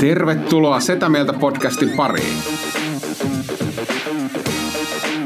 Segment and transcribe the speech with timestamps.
[0.00, 2.42] Tervetuloa Setä Mieltä podcastin pariin.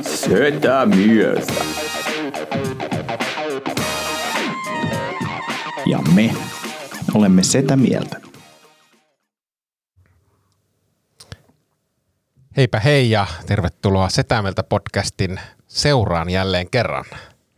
[0.02, 1.65] Setä mieltä.
[5.87, 6.34] Ja me
[7.15, 8.20] olemme Setä mieltä.
[12.56, 17.04] Heipä hei ja tervetuloa Setämeltä podcastin seuraan jälleen kerran.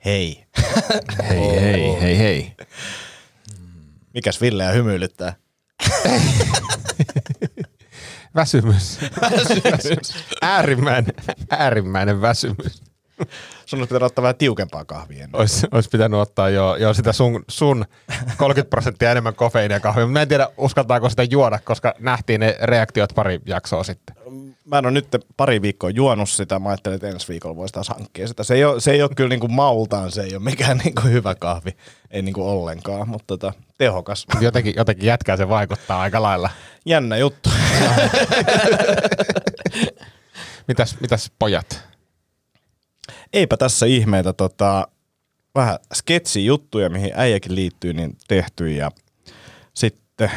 [0.05, 0.45] Hei.
[1.29, 2.53] Hei, hei, hei, hei.
[4.15, 5.46] Mikäs Villeä hymyilyttää?
[8.37, 8.99] Väsymys.
[9.21, 10.15] väsymys.
[10.43, 11.13] äärimmäinen,
[11.51, 12.83] äärimmäinen väsymys.
[13.67, 15.41] Sun olisi pitänyt ottaa vähän tiukempaa kahvia ennen.
[15.41, 17.85] Olisi, olisi pitänyt ottaa jo, jo sitä sun, sun
[18.37, 22.57] 30 prosenttia enemmän kofeiinia kahvia, mutta mä en tiedä uskaltaako sitä juoda, koska nähtiin ne
[22.63, 24.17] reaktiot pari jaksoa sitten.
[24.65, 27.89] Mä en ole nyt pari viikkoa juonut sitä, mä ajattelin, että ensi viikolla voisi taas
[27.89, 28.45] hankkia sitä.
[28.45, 31.35] Se ei ole, se ei ole kyllä niinku maultaan, se ei ole mikään niinku hyvä
[31.35, 31.71] kahvi,
[32.11, 34.27] ei niinku ollenkaan, mutta tota, tehokas.
[34.41, 36.51] Jotenkin, jotenkin jätkää se vaikuttaa aika lailla.
[36.87, 37.51] Jännä juttu.
[40.69, 41.96] Mitäs, mitäs pojat?
[43.33, 44.89] Eipä tässä ihmeitä, tota,
[45.55, 48.91] vähän sketsijuttuja, mihin äijäkin liittyy, niin tehty ja
[49.75, 50.31] sitten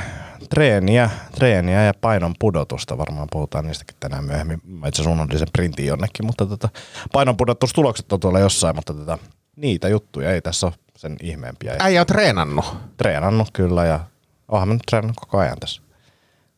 [0.50, 2.98] treeniä, treeniä ja painon pudotusta.
[2.98, 4.62] Varmaan puhutaan niistäkin tänään myöhemmin.
[4.64, 5.04] Mä itse
[5.38, 6.70] sen printin jonnekin, mutta tota,
[7.12, 9.18] painon pudotustulokset on tuolla jossain, mutta tota,
[9.56, 11.76] niitä juttuja ei tässä ole sen ihmeempiä.
[11.80, 12.66] Äijä on treenannut.
[12.98, 14.00] Treenannut kyllä ja
[14.48, 15.82] oonhan mä nyt treenannut koko ajan tässä.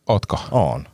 [0.07, 0.39] Ootko?
[0.51, 0.87] Oon.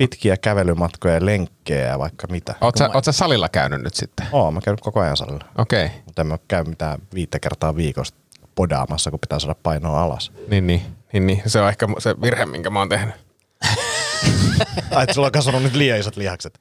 [0.00, 2.54] Pitkiä kävelymatkoja, lenkkejä ja vaikka mitä.
[2.60, 4.26] Oot sä, oot sä salilla käynyt nyt sitten?
[4.32, 5.44] Oon, mä käyn koko ajan salilla.
[5.58, 5.86] Okei.
[5.86, 5.98] Okay.
[6.06, 8.14] Mutta en mä käy mitään viittä kertaa viikossa
[8.54, 10.32] podaamassa, kun pitää saada painoa alas.
[10.48, 10.82] Niin, niin,
[11.12, 11.42] niin, niin.
[11.46, 13.14] Se on ehkä se virhe, minkä mä oon tehnyt.
[14.94, 16.60] Ai, että sulla on kasvanut nyt liian isot lihakset.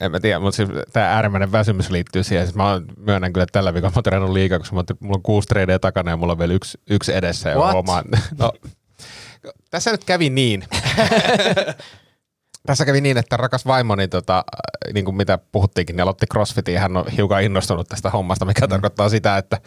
[0.00, 2.46] En mä tiedä, mutta siis tämä äärimmäinen väsymys liittyy siihen.
[2.46, 5.48] Siis mä myönnän kyllä, että tällä viikolla mä oon treenannut liikaa, koska mulla on kuusi
[5.48, 7.48] treidejä takana ja mulla on vielä yksi, yksi edessä.
[7.48, 7.74] Ja What?
[7.74, 8.04] Omaan.
[8.38, 8.52] No,
[9.70, 10.64] tässä nyt kävi niin.
[12.68, 14.44] tässä kävi niin, että rakas vaimoni, tota,
[14.94, 18.66] niin kuin mitä puhuttiinkin, niin aloitti CrossFitin ja hän on hiukan innostunut tästä hommasta, mikä
[18.66, 18.70] mm.
[18.70, 19.60] tarkoittaa sitä, että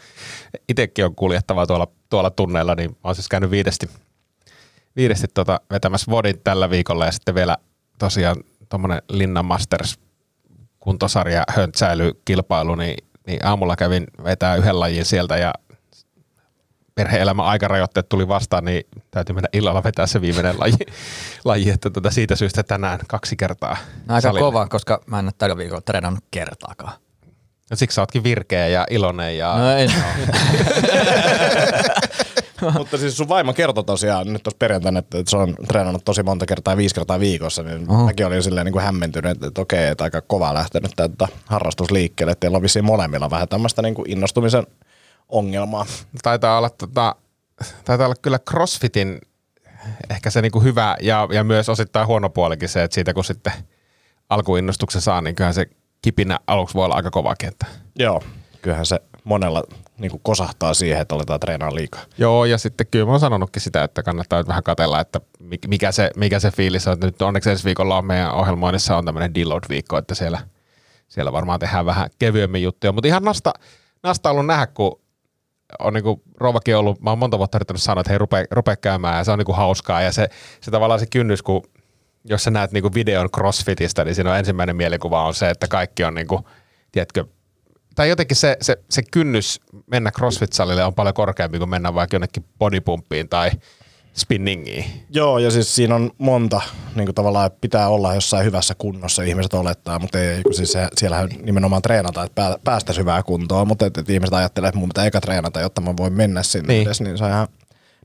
[0.70, 3.90] itsekin on kuljettava tuolla, tuolla tunneilla, niin oon siis käynyt viidesti,
[4.96, 7.58] viidesti tota, vetämässä vodin tällä viikolla ja sitten vielä
[8.00, 8.36] tosiaan
[8.70, 10.00] tuommoinen Linnan Masters
[10.80, 12.98] kuntosarja höntsäilykilpailu, niin,
[13.28, 15.54] niin aamulla kävin vetää yhden lajin sieltä ja
[17.04, 20.74] perhe-elämän aikarajoitteet tuli vastaan, niin täytyy mennä illalla vetää se viimeinen laji,
[21.46, 24.40] laji että tota siitä syystä tänään kaksi kertaa No aika salille.
[24.40, 26.94] kova, koska mä en ole tällä viikolla treenannut kertaakaan.
[27.72, 29.88] No siksi sä ootkin virkeä ja iloinen ja No ei
[32.78, 36.24] Mutta siis sun vaimo kertoi tosiaan nyt tuossa perjantaina, että että se on treenannut tosi
[36.24, 38.06] monta kertaa, viisi kertaa viikossa, niin Oho.
[38.06, 41.28] mäkin olin silleen niin kuin hämmentynyt, että, että okei, että aika kovaa lähtenyt tämä tota,
[41.46, 44.68] harrastus liikkeelle, että teillä on vissiin molemmilla vähän tämmöistä niin kuin innostumisen
[45.32, 45.86] ongelmaa.
[46.24, 47.16] taitaa olla, tota,
[47.86, 49.22] taitaa olla kyllä CrossFitin
[50.10, 53.54] ehkä se niinku hyvä ja, ja myös osittain huono puolikin se, että siitä kun sitten
[54.30, 55.66] alkuinnostuksen saa, niin kyllähän se
[56.02, 57.50] kipinä aluksi voi olla aika kovakin.
[57.50, 57.66] Että.
[58.00, 58.24] Joo,
[58.62, 59.64] kyllähän se monella
[59.98, 62.02] niin kuin kosahtaa siihen, että aletaan treenaa liikaa.
[62.18, 65.60] Joo, ja sitten kyllä mä oon sanonutkin sitä, että kannattaa nyt vähän katella, että mi-
[65.68, 66.98] mikä se, mikä se fiilis on.
[67.04, 70.40] Nyt onneksi ensi viikolla on meidän ohjelmoinnissa on tämmöinen deload-viikko, että siellä,
[71.08, 72.92] siellä varmaan tehdään vähän kevyemmin juttuja.
[72.92, 73.54] Mutta ihan nasta,
[74.04, 75.01] nasta ollut nähdä, kun
[75.80, 79.18] on niinku rouvakin ollut, mä oon monta vuotta yrittänyt sanoa, että hei rupea, rupea käymään
[79.18, 80.02] ja se on niinku hauskaa.
[80.02, 80.30] Ja se,
[80.62, 81.64] se tavallaan se kynnys, kun
[82.26, 86.04] jos sä näet niinku videon crossfitistä, niin siinä on ensimmäinen mielikuva on se, että kaikki
[86.04, 86.48] on niinku,
[86.92, 87.26] tiedätkö,
[87.96, 92.46] tai jotenkin se, se, se kynnys mennä crossfit-salille on paljon korkeampi kuin mennä vaikka jonnekin
[92.60, 93.52] bodypumpiin tai
[94.14, 94.86] spinningiin.
[95.10, 96.62] Joo, ja siis siinä on monta,
[96.96, 100.72] niin kuin tavallaan että pitää olla jossain hyvässä kunnossa, ihmiset olettaa, mutta ei, kun siis
[100.72, 104.80] se, siellähän nimenomaan treenata, että pää, päästä hyvää kuntoon, mutta että, että ihmiset ajattelee, että
[104.80, 106.88] mun pitää eka treenata, jotta mä voin mennä sinne Niin.
[106.88, 107.48] edes, niin se on ihan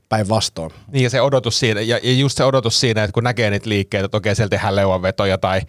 [0.09, 0.71] päinvastoin.
[0.91, 3.69] Niin ja se odotus siinä, ja, ja just se odotus siinä, että kun näkee niitä
[3.69, 5.61] liikkeitä, että okei siellä tehdään leuanvetoja tai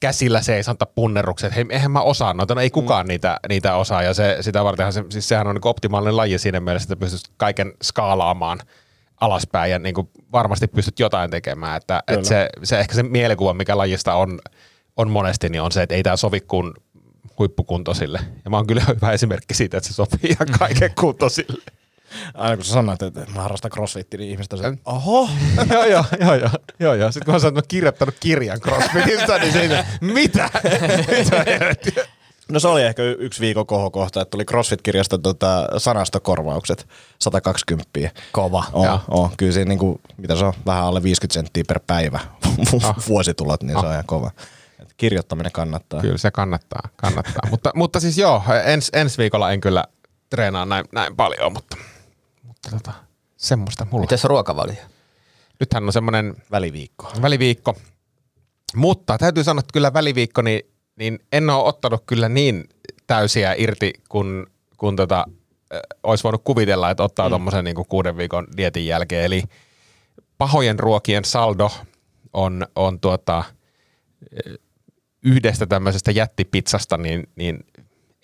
[0.00, 3.08] käsillä seisonta punnerrukset, että hei, eihän mä osaa noita, no ei kukaan mm.
[3.08, 6.60] niitä, niitä osaa, ja se, sitä vartenhan se, siis sehän on niin optimaalinen laji siinä
[6.60, 8.58] mielessä, että pystyt kaiken skaalaamaan
[9.20, 13.54] alaspäin ja niin kuin varmasti pystyt jotain tekemään, että, että se, se, ehkä se mielikuva,
[13.54, 14.38] mikä lajista on,
[14.96, 16.74] on monesti, niin on se, että ei tämä sovi kuin
[17.38, 18.20] huippukuntoisille.
[18.44, 21.62] Ja mä oon kyllä hyvä esimerkki siitä, että se sopii ihan kaiken kuntoisille.
[22.34, 25.28] Aina kun sä sanoit, että mä harrastan crossfittiä, niin ihmiset on se, oho,
[25.72, 27.12] joo, joo, joo, joo, joo, joo.
[27.12, 30.50] Sitten kun mä sanoin, että mä kirjoittanut kirjan CrossFitista, niin se mitä?
[31.18, 31.44] mitä?
[32.50, 36.88] No se oli ehkä y- yksi viikon kohokohta, että tuli CrossFit-kirjasta tota sanastokorvaukset
[37.20, 37.90] 120.
[38.32, 38.64] Kova.
[38.72, 42.20] Oh, oh, kyllä siinä niinku, mitä se on, vähän alle 50 senttiä per päivä
[43.08, 44.30] vuositulot, niin se on ihan kova.
[44.82, 46.00] Et kirjoittaminen kannattaa.
[46.00, 47.50] Kyllä se kannattaa, kannattaa.
[47.50, 49.84] mutta, mutta siis joo, ens, ensi viikolla en kyllä
[50.30, 51.76] treenaa näin, näin paljon, mutta,
[52.42, 52.92] mutta tota,
[53.36, 54.02] semmoista mulla.
[54.02, 54.82] Mites ruokavalio?
[55.60, 57.12] Nythän on semmoinen Väliviikko.
[57.22, 57.74] väliviikko.
[58.76, 60.69] Mutta täytyy sanoa, että kyllä väliviikko, niin,
[61.00, 62.64] niin en ole ottanut kyllä niin
[63.06, 65.24] täysiä irti, kun, kun tota,
[65.74, 67.30] äh, olisi voinut kuvitella, että ottaa mm.
[67.30, 69.24] tuommoisen niin kuuden viikon dietin jälkeen.
[69.24, 69.42] Eli
[70.38, 71.70] pahojen ruokien saldo
[72.32, 73.44] on, on tuota,
[75.24, 77.66] yhdestä tämmöisestä jättipizzasta, niin, niin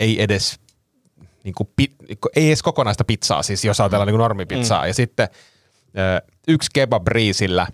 [0.00, 0.60] ei edes
[1.44, 1.68] niin kuin,
[2.36, 4.82] ei edes kokonaista pizzaa, siis jos ajatellaan niin normipizzaa.
[4.82, 4.88] Mm.
[4.88, 5.28] Ja sitten
[6.48, 7.66] yksi kebab riisillä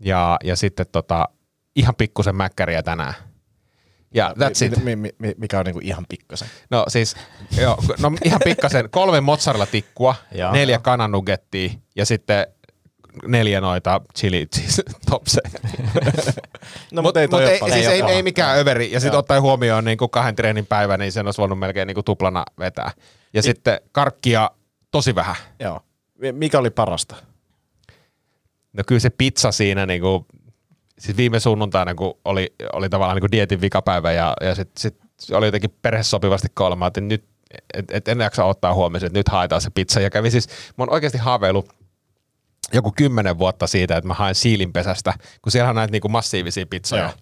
[0.00, 1.28] ja, ja sitten tota,
[1.76, 3.14] ihan pikkusen mäkkäriä tänään.
[4.14, 4.84] Ja that's it.
[4.84, 6.48] Mi, mi, mi, mikä on niinku ihan pikkasen.
[6.70, 7.16] No siis,
[7.60, 10.52] joo, no ihan pikkasen, kolme mozzarella tikkua, Joo.
[10.52, 12.46] neljä kananugettia ja sitten
[13.26, 15.50] neljä noita chili cheese topseja.
[16.92, 17.78] No, Mutta ei, mut ei, ole paljon.
[17.78, 18.92] siis ei, ei mikään överi.
[18.92, 21.94] Ja sitten ottaen huomioon niin kuin kahden treenin päivä, niin sen olisi voinut melkein niin
[21.94, 22.90] kuin tuplana vetää.
[23.34, 24.50] Ja sitten karkkia
[24.90, 25.36] tosi vähän.
[25.60, 25.80] Joo.
[26.18, 27.14] Mi- Mikä oli parasta?
[28.72, 30.26] No kyllä se pizza siinä, niin kuin,
[31.02, 34.96] siis viime sunnuntaina, kun oli, oli tavallaan niin kuin dietin vikapäivä ja, ja sitten sit
[35.32, 37.24] oli jotenkin perhesopivasti kolma, että nyt
[37.74, 40.00] et, et en jaksa ottaa huomioon, että nyt haetaan se pizza.
[40.00, 41.68] Ja kävi siis, mä oon oikeasti haaveillut
[42.72, 47.02] joku kymmenen vuotta siitä, että mä haen siilinpesästä, kun siellä on näitä niinku massiivisia pizzoja.
[47.02, 47.12] Joo.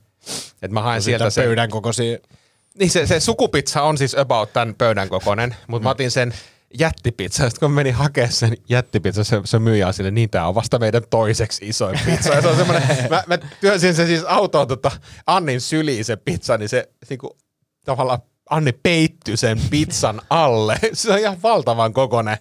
[0.63, 2.19] Että mä haen Sieltä sieltä sen, pöydän kokoisia.
[2.79, 6.35] niin se, se sukupizza on siis about tämän pöydän kokoinen, mutta mä otin sen
[6.79, 7.43] jättipizza.
[7.43, 10.55] Sitten kun mä menin hakemaan sen jättipizza, se, se myyjä on sille, niin tää on
[10.55, 12.35] vasta meidän toiseksi isoin pizza.
[12.35, 14.91] Ja se on semmoinen, mä, mä työnsin se siis autoon tota
[15.27, 17.37] Annin syliin se pizza, niin se niinku,
[17.85, 18.19] tavallaan
[18.51, 20.79] Anni peittyi sen pizzan alle.
[20.93, 22.37] Se on ihan valtavan kokoinen.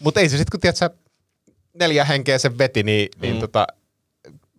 [0.00, 0.90] Mutta ei se sitten, kun tiedät, sä
[1.74, 3.66] neljä henkeä sen veti, niin, niin tota,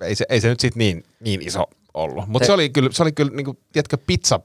[0.01, 2.27] ei, se, ei se nyt sitten niin, niin iso ollut.
[2.27, 4.39] Mutta se oli kyllä, se oli kyllä niinku, tiedätkö, pizza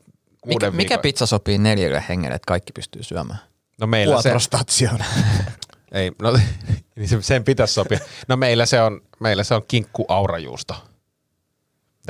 [0.46, 3.38] Mikä, mikä viikon- pizza sopii neljälle hengelle, että kaikki pystyy syömään?
[3.80, 5.04] No meillä se, Quattro stazione.
[5.92, 6.32] ei, no,
[6.96, 7.98] niin se, sen pitäisi sopia.
[8.28, 10.74] No meillä se on, meillä se on kinkku aurajuusto.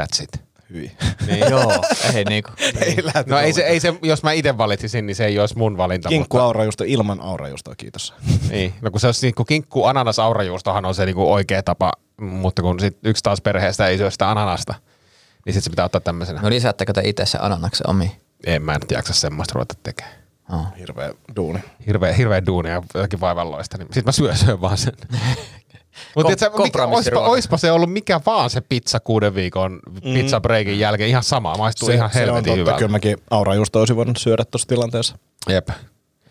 [0.01, 0.51] That's it.
[0.73, 0.93] Hyi.
[1.27, 1.51] Niin.
[1.51, 1.83] Joo,
[2.15, 2.51] ei niinku.
[2.81, 2.97] ei
[3.27, 6.09] No ei se, ei se, jos mä itse valitsisin, niin se ei olisi mun valinta.
[6.09, 8.15] Kinkku mutta, aurajuusto ilman aurajuustoa, kiitos.
[8.51, 8.75] niin.
[8.83, 12.81] No kun se olisi niinku kinkku ananas aurajuustohan on se niinku oikea tapa, mutta kun
[12.81, 14.75] sit yksi taas perheestä ei syö sitä ananasta,
[15.47, 16.41] niin sitten se pitää ottaa tämmöisenä.
[16.41, 18.13] No lisäättekö te itse se ananaksen omiin?
[18.47, 20.20] En mä nyt jaksa semmoista ruveta tekemään.
[20.53, 20.67] Oh.
[20.79, 21.61] Hirveä duuni.
[21.87, 24.93] Hirveä, hirveä duunia ja jotakin vaivalloista, niin sit mä syön, syön vaan sen.
[26.15, 27.29] Kom- Mutta oispa, kompromissiruoka.
[27.29, 31.87] oispa se ollut mikä vaan se pizza kuuden viikon pizza breakin jälkeen ihan sama, maistuu
[31.87, 35.19] Se, ihan se on helvetin totta, kyllä mäkin aurajuusto olisi voinut syödä tuossa tilanteessa.
[35.49, 35.69] Jep.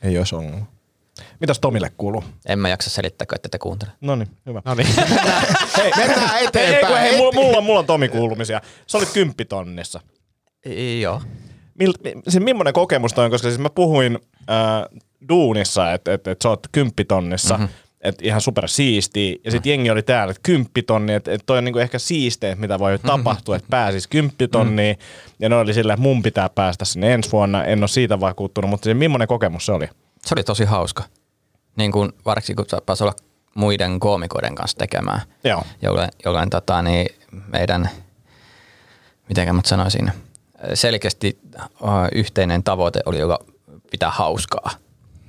[0.02, 0.66] Ei olisi ongelma.
[1.40, 2.24] Mitäs Tomille kuuluu?
[2.46, 3.92] En mä jaksa selittää, kun ette te kuuntele.
[4.02, 4.62] No niin, hyvä.
[4.66, 4.88] No niin.
[5.78, 6.96] Hei, Mennään eteenpäin.
[6.98, 8.62] hei, hei, mulla, mulla, on, mulla on Tomi kuulumisia.
[8.88, 10.00] Sä olit kymppitonnissa.
[11.02, 11.22] Joo.
[11.80, 15.00] Mil, mi- siis millainen kokemus toi on, koska siis mä puhuin äh,
[15.30, 17.74] duunissa, että et, et sä oot kymppitonnissa, mm-hmm.
[18.02, 21.64] että ihan super siistiä, ja sitten jengi oli täällä, että kymppitonni, että et toi on
[21.64, 25.00] niinku ehkä siisteet, mitä voi tapahtua, että pääsis kymppitonniin,
[25.40, 28.70] ja ne oli sillä, että mun pitää päästä sinne ensi vuonna, en ole siitä vakuuttunut,
[28.70, 29.88] mutta se millainen kokemus se oli?
[30.26, 31.04] Se oli tosi hauska.
[31.76, 33.16] Niin kuin varsinkin kun sä pääsi olla
[33.56, 35.22] muiden koomikoiden kanssa tekemään.
[35.44, 35.64] Joo.
[35.82, 37.16] Jolloin, jolloin tota, niin
[37.48, 37.90] meidän,
[39.30, 40.12] miten mä sanoisin,
[40.74, 41.40] selkeästi
[41.82, 43.40] uh, yhteinen tavoite oli olla
[43.92, 44.72] pitää hauskaa.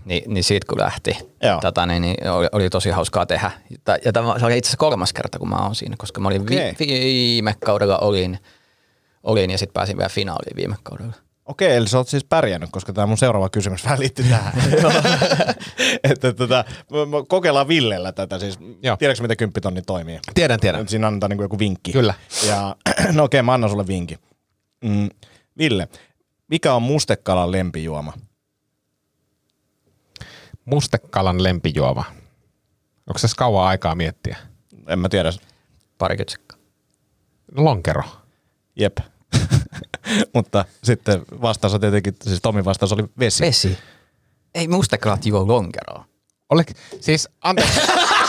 [0.05, 1.61] Ni, niin siitä kun lähti, Joo.
[1.61, 3.51] tota, niin, niin oli, oli, tosi hauskaa tehdä.
[3.71, 6.29] Ja, ja tämä se oli itse asiassa kolmas kerta, kun mä oon siinä, koska mä
[6.29, 6.75] olin Okei.
[6.81, 8.39] vi, viime kaudella olin,
[9.23, 11.13] olin ja sitten pääsin vielä finaaliin viime kaudella.
[11.47, 14.53] Okei, eli sä oot siis pärjännyt, koska tämä mun seuraava kysymys vähän liittyy tähän.
[16.11, 18.59] että tota, mä- mä kokeillaan Villellä tätä siis.
[18.83, 18.97] Joo.
[18.97, 20.19] Tiedätkö, miten kymppitonni toimii?
[20.35, 20.89] Tiedän, tiedän.
[20.89, 21.93] Siinä annetaan niin joku vinkki.
[21.93, 22.15] Kyllä.
[22.47, 22.77] Ja
[23.13, 24.19] no okei, mä annan sulle vinkin.
[24.85, 25.09] Mm,
[25.59, 25.89] Ville,
[26.49, 28.13] mikä on mustekalan lempijuoma?
[30.65, 32.05] Mustekalan lempijuoma.
[33.07, 34.37] Onko se kauan aikaa miettiä?
[34.89, 35.33] En mä tiedä.
[35.99, 36.59] Parikymmentä sekkaa.
[37.57, 38.03] Lonkero.
[38.77, 38.99] Jep.
[40.35, 43.45] Mutta sitten vastaus on tietenkin, siis Tomin vastaus oli vesi.
[43.45, 43.79] Vesi.
[44.55, 46.05] Ei mustekalat juo lonkeroa.
[46.51, 47.81] Oliko, siis anteeksi.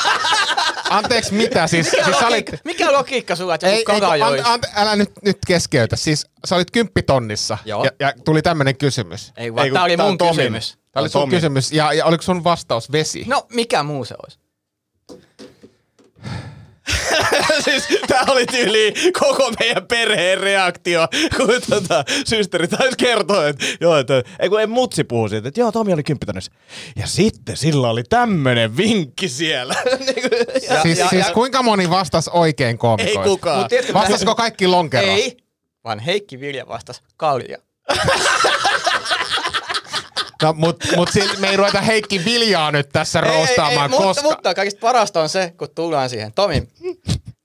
[0.98, 1.68] anteeksi mitä?
[1.68, 5.12] Siis, siis sä olit, Mikä logiikka sulla, että ei, joku ei, ant, ant, älä nyt,
[5.26, 5.96] nyt keskeytä.
[5.96, 7.84] Siis sä olit kymppitonnissa Joo.
[7.84, 9.34] ja, ja tuli tämmönen kysymys.
[9.38, 10.36] Ei vaan, Ei, tää oli mun Tomin.
[10.36, 10.78] kysymys.
[10.92, 11.36] Tämä oli sun Tomi.
[11.36, 13.24] kysymys, ja, ja oliko sun vastaus vesi?
[13.28, 14.40] No, mikä muu se olisi?
[17.66, 21.08] siis tää oli tyyli koko meidän perheen reaktio,
[21.38, 25.60] kun tota, systeri taisi kertoa, että joo, että, ei kun ei mutsi puhu siitä, että
[25.60, 26.52] joo, Tomi oli kymppitonnissa.
[26.96, 29.76] Ja sitten sillä oli tämmönen vinkki siellä.
[30.00, 30.36] Niinku,
[30.70, 33.24] ja, siis, ja- siis ja- kuinka moni vastasi oikein ei koomikoista?
[33.24, 33.60] kukaan.
[33.60, 35.08] Mut tiedätkö, Vastasiko kaikki lonkero?
[35.08, 35.38] Ei,
[35.84, 37.58] vaan Heikki Vilja vastasi kalja.
[40.42, 44.24] No, mut, mut me ei ruveta Heikki Viljaa nyt tässä roustaamaan, mutta, koska...
[44.24, 46.34] mutta kaikista parasta on se, kun tullaan siihen.
[46.34, 46.68] Tomi,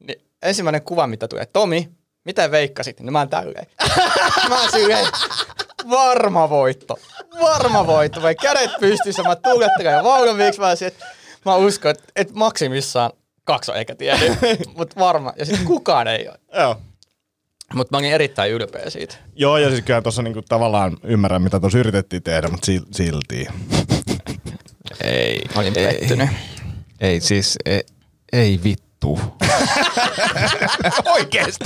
[0.00, 1.47] niin ensimmäinen kuva, mitä tulee.
[1.47, 1.88] Tomi,
[2.25, 3.00] mitä veikkasit?
[3.00, 3.67] No mä oon tälleen.
[4.49, 5.07] mä oon silleen,
[5.91, 6.99] varma voitto.
[7.41, 8.23] Varma voitto.
[8.23, 10.61] Vai kädet pystyssä, mä tuulettelen ja valmiiksi.
[10.61, 10.95] Mä, sit,
[11.45, 13.11] mä uskon, että et maksimissaan
[13.45, 14.19] kaksi eikä tiedä.
[14.76, 15.33] Mutta varma.
[15.37, 16.38] Ja sitten kukaan ei ole.
[16.61, 16.81] Joo.
[17.75, 19.15] Mutta mä olin erittäin ylpeä siitä.
[19.37, 23.47] Joo, ja siis kyllä tuossa niinku tavallaan ymmärrän, mitä tuossa yritettiin tehdä, mutta sil- silti.
[25.05, 26.29] Ei, Olin pettynyt.
[27.01, 27.83] ei siis, ei,
[28.33, 29.19] ei vittu.
[31.07, 31.65] Oikeesti.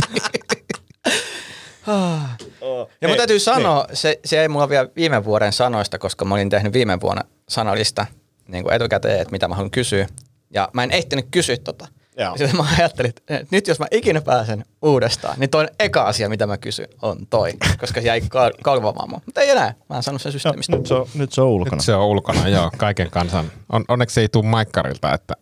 [3.00, 6.50] Ja mun täytyy sanoa, se, se ei mulla vielä viime vuoden sanoista, koska mä olin
[6.50, 8.06] tehnyt viime vuonna sanallista
[8.48, 10.06] niin kuin etukäteen, että mitä mä haluan kysyä.
[10.54, 11.88] Ja mä en ehtinyt kysyä tota.
[12.18, 12.36] Joo.
[12.36, 16.46] Sitten mä ajattelin, että nyt jos mä ikinä pääsen uudestaan, niin toinen eka asia, mitä
[16.46, 17.52] mä kysyn, on toi.
[17.80, 19.20] Koska se jäi kal- kalvamaan mua.
[19.26, 19.74] Mutta ei enää.
[19.88, 20.76] Mä oon saanut sen No, systeemistä.
[20.76, 21.76] nyt, se on, nyt se on ulkona.
[21.76, 23.52] Nyt se on ulkona, joo, kaiken kansan.
[23.72, 25.34] On, onneksi se ei tuu Maikkarilta, että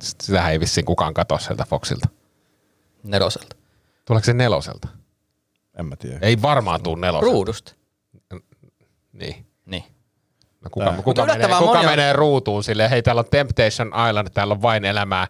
[0.00, 2.08] sitä ei vissiin kukaan katso sieltä Foxilta.
[3.02, 3.56] Neloselta.
[4.04, 4.88] Tuleeko se neloselta?
[5.78, 6.18] En mä tiedä.
[6.22, 7.32] Ei varmaan tuu neloselta.
[7.32, 7.72] Ruudusta.
[9.12, 9.46] Niin.
[9.66, 9.84] Niin.
[10.60, 14.52] No kuka, kuka, Mut menee, kuka menee ruutuun silleen, hei täällä on Temptation Island, täällä
[14.54, 15.26] on vain elämää,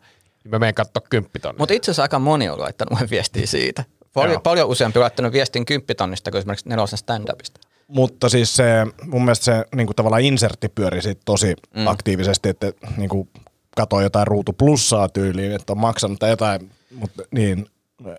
[0.51, 1.59] mä menen katsoa kymppitonnia.
[1.59, 3.85] Mutta itse asiassa aika moni on laittanut mulle viestiä siitä.
[4.15, 4.41] Paljon, Joo.
[4.41, 7.61] paljon useampi on laittanut viestin kymppitonnista kuin esimerkiksi nelosen stand-upista.
[7.89, 8.65] Mutta siis se,
[9.03, 11.87] mun mielestä se niin kuin tavallaan insertti pyöri sit tosi mm.
[11.87, 13.29] aktiivisesti, että niin kuin
[13.77, 17.67] katoi jotain ruutu plussaa tyyliin, että on maksanut tai jotain, mutta niin,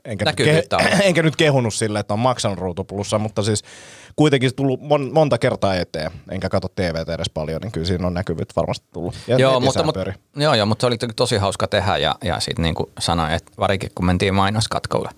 [0.05, 0.79] enkä, nyt, on.
[1.07, 3.63] enkä nyt kehunut sille, että on maksanut ruutu plussaa, mutta siis
[4.17, 8.07] kuitenkin se tullut mon, monta kertaa eteen, enkä katso TVtä edes paljon, niin kyllä siinä
[8.07, 9.15] on näkyvyyttä varmasti tullut.
[9.27, 12.63] Ja Joo, mutta, mutta, joo, joo, mutta se oli tosi hauska tehdä ja, ja sitten
[12.63, 15.09] niin kuin sanoin, että varsinkin kun mentiin mainoskatkolle,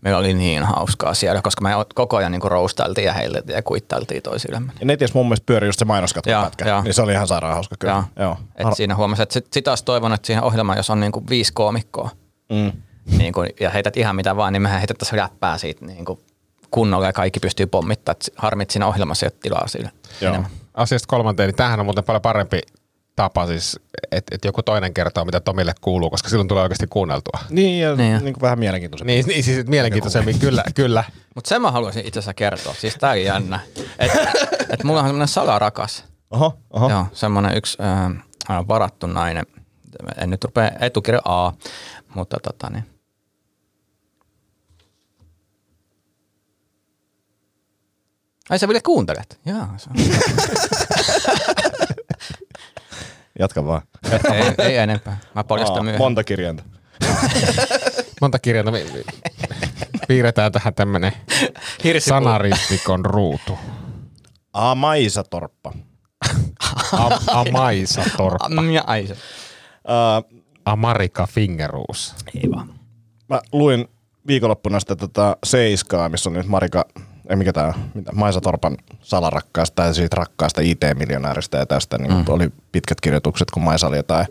[0.00, 4.22] meillä oli niin hauskaa siellä, koska me koko ajan niin roustailtiin ja heilteltiin ja kuittailtiin
[4.22, 4.72] toisillemme.
[4.80, 6.82] Ja netissä mun mielestä pyöri just se mainoskatkopätkä, joo.
[6.82, 7.94] niin se oli ihan sairaan hauska kyllä.
[8.16, 8.26] Joo.
[8.26, 8.36] Joo.
[8.56, 11.24] Et siinä huomasi, että sit, sit olisi toivonut, että siihen ohjelmaan, jos on niin kuin
[11.28, 12.10] viisi koomikkoa,
[12.52, 12.72] Mm.
[13.18, 16.18] niin kuin, ja heität ihan mitä vaan, niin mehän heitettäisiin läppää siitä niin kuin
[16.70, 18.20] kunnolla ja kaikki pystyy pommittamaan.
[18.36, 20.28] Harmi, että siinä ohjelmassa ei ole tilaa sille Joo.
[20.28, 20.50] enemmän.
[20.74, 22.60] Asiasta kolmanteen, niin tämähän on muuten paljon parempi
[23.16, 27.38] tapa siis, että et joku toinen kertoo, mitä Tomille kuuluu, koska silloin tulee oikeasti kuunneltua.
[27.50, 29.12] Niin, ja Niin niin, niin kuin vähän mielenkiintoisempi.
[29.12, 31.04] Niin, niin siis mielenkiintoisemmin, kyllä, kyllä.
[31.34, 32.74] Mutta sen mä haluaisin itse asiassa kertoa.
[32.74, 33.60] Siis tää on jännä.
[33.98, 34.32] Että
[34.70, 36.04] et mulla on semmoinen salarakas.
[36.30, 36.90] Oho, oho.
[36.90, 37.78] Joo, semmoinen yksi
[38.50, 39.46] äh, varattu nainen.
[40.16, 41.52] En nyt rupea etukirja A,
[42.14, 42.84] mutta tota niin.
[48.50, 49.40] Ai sä vielä kuuntelet?
[49.44, 49.96] Jaa, se on.
[53.38, 53.82] Jatka vaan.
[54.34, 55.18] ei, ei enempää.
[55.34, 56.04] Mä paljastan Aa, myöhemmin.
[56.04, 56.62] monta kirjainta.
[58.20, 58.72] Monta kirjainta
[60.08, 61.12] piirretään tähän tämmönen
[61.84, 62.16] Hirsipuu.
[62.16, 63.58] sanaristikon ruutu.
[64.52, 64.74] A.
[64.74, 65.72] Maisa Torppa.
[66.92, 68.48] A- Amaisa Torppa.
[68.62, 69.12] Mm, ja ai se.
[69.12, 72.14] Uh, Amarika Fingeruus.
[72.34, 72.74] Ei vaan.
[73.28, 73.88] mä luin
[74.26, 76.84] viikonloppuna sitä tota Seiskaa, missä on nyt Marika,
[77.28, 82.12] ei mikä tää, on, mitä, Maisa Torpan salarakkaasta tai siitä rakkaasta IT-miljonääristä ja tästä niin
[82.12, 82.24] mm.
[82.28, 84.26] oli pitkät kirjoitukset, kun Maisa oli jotain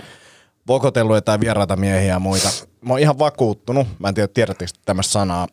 [0.68, 2.50] vokotellut jotain vieraita miehiä ja muita.
[2.82, 5.48] Mä oon ihan vakuuttunut, mä en tiedä tiedättekö te tämmöistä sanaa,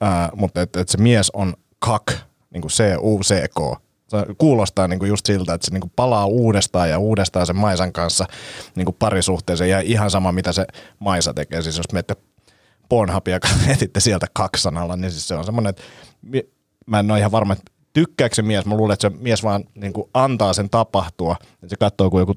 [0.00, 2.12] ää, mutta että et se mies on kak,
[2.50, 3.80] niin kuin C-U-C-K.
[4.08, 7.56] Se kuulostaa niin kuin just siltä, että se niin kuin palaa uudestaan ja uudestaan sen
[7.56, 8.26] Maisan kanssa
[8.74, 10.66] niin kuin parisuhteeseen ja ihan sama mitä se
[10.98, 11.62] Maisa tekee.
[11.62, 12.16] Siis jos menette
[12.88, 13.38] Pornhubia
[13.74, 15.82] etitte sieltä kaksanalla, niin siis se on semmoinen, että
[16.90, 18.66] mä en ole ihan varma, että tykkääkö se mies.
[18.66, 21.36] Mä luulen, että se mies vaan niin kuin antaa sen tapahtua.
[21.42, 22.34] Että se katsoo, kun joku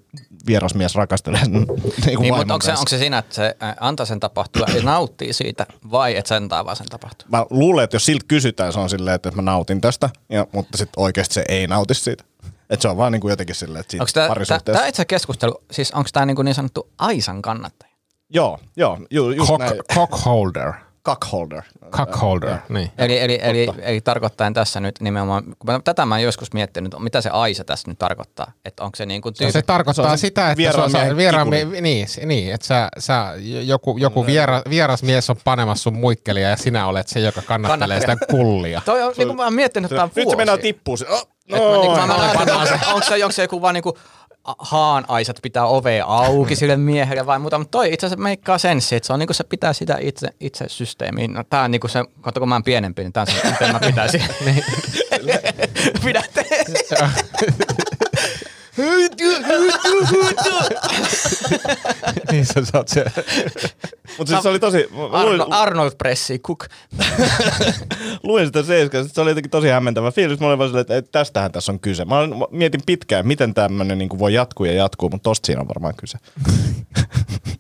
[0.48, 3.56] vieras mies rakastelee sen niin kuin Niin, mutta onko se, onko se siinä, että se
[3.80, 7.28] antaa sen tapahtua ja nauttii siitä, vai että se antaa vaan sen tapahtua?
[7.32, 10.78] Mä luulen, että jos siltä kysytään, se on silleen, että mä nautin tästä, ja, mutta
[10.78, 12.24] sitten oikeasti se ei nauti siitä.
[12.70, 14.86] Että se on vaan niin kuin jotenkin silleen, että siitä Onko tämä parisuhteessa.
[14.86, 17.94] itse keskustelu, siis onko tämä niin, niin sanottu Aisan kannattaja?
[18.30, 19.82] Joo, joo, ju, just Cock, näin.
[19.94, 20.74] cockholder.
[21.06, 21.62] Cuckholder.
[21.92, 22.92] Cuckholder, niin.
[22.98, 26.96] Eli, eli, eli, eli tarkoittaen tässä nyt nimenomaan, kun mä, tätä mä oon joskus miettinyt,
[27.00, 28.52] mitä se Aisa tässä nyt tarkoittaa.
[28.66, 30.92] Että onko se niin kuin Se, tyyppi, se tarkoittaa Se on se sitä, että vieraan
[30.92, 31.50] se on, vieraan,
[31.82, 33.34] niin, niin, että sä, sä,
[33.64, 38.00] joku, joku viera, vieras mies on panemassa sun muikkelia ja sinä olet se, joka kannattelee
[38.00, 38.82] sitä kullia.
[38.86, 40.98] Toi on, niin kuin mä oon miettinyt tämän Nyt se mennään tippuu.
[40.98, 43.98] Se, oh, Et mä, niin no, mä, mä ajattelin, että onko se, joku vaan niinku
[44.00, 44.23] a-
[44.60, 48.96] haan aisat pitää ovea auki sille miehelle vai muuta, mutta toi itse asiassa meikkaa sensi,
[48.96, 51.34] että se on niinku se pitää sitä itse, itse systeemiin.
[51.34, 53.72] No, tää on niinku se, katso kun mä oon pienempi, niin tää on se, miten
[53.72, 54.24] mä pitäisin.
[56.04, 56.46] Pidätte.
[62.32, 63.06] niin sä saat se.
[64.18, 64.88] Mutta siis se oli tosi...
[64.92, 66.66] Luin, Arno, Arnold Pressi, Cook.
[68.24, 70.40] luin sitä seiskasta, se oli jotenkin tosi hämmentävä fiilis.
[70.40, 72.06] Mä olin vaan silleen, että tästähän tässä on kyse.
[72.06, 75.62] Mä, olin, mä mietin pitkään, miten tämmöinen niin voi jatkuu ja jatkuu, mutta tosta siinä
[75.62, 76.18] on varmaan kyse.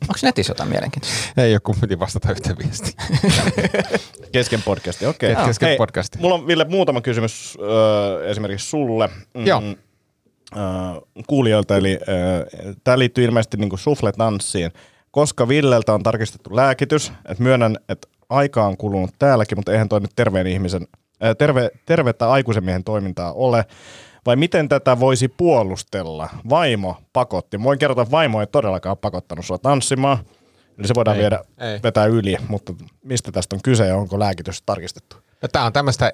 [0.03, 1.41] Onko netissä jotain mielenkiintoista?
[1.41, 2.93] Ei joku piti vastata yhteen viestiin.
[4.31, 5.35] Kesken podcasti, okei.
[5.35, 6.19] Kes- kesken Hei, podcasti.
[6.19, 9.09] Mulla on Ville muutama kysymys äh, esimerkiksi sulle.
[9.33, 9.61] Mm, Joo.
[10.57, 14.71] Äh, kuulijoilta, eli äh, tämä liittyy ilmeisesti niin sufletanssiin.
[15.11, 19.99] Koska Villeltä on tarkistettu lääkitys, että myönnän, että aika on kulunut täälläkin, mutta eihän toi
[19.99, 20.87] nyt terveen ihmisen,
[21.23, 23.65] äh, terve, tervettä aikuisen miehen toimintaa ole.
[24.25, 26.29] Vai miten tätä voisi puolustella?
[26.49, 27.63] Vaimo pakotti.
[27.63, 30.17] Voin kertoa, että vaimo ei todellakaan pakottanut sua tanssimaan.
[30.79, 31.79] Eli se voidaan Ei, viedä, ei.
[31.83, 35.15] vetää yli, mutta mistä tästä on kyse ja onko lääkitys tarkistettu?
[35.41, 36.11] No, Tämä on tämmöistä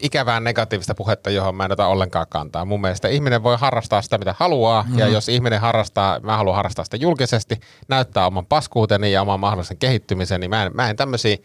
[0.00, 2.64] ikävää negatiivista puhetta, johon mä en ota ollenkaan kantaa.
[2.64, 4.98] Mun mielestä ihminen voi harrastaa sitä, mitä haluaa, mm.
[4.98, 9.78] ja jos ihminen harrastaa, mä haluan harrastaa sitä julkisesti, näyttää oman paskuuteni ja oman mahdollisen
[9.78, 11.44] kehittymisen, niin mä en, mä en tämmöisiin,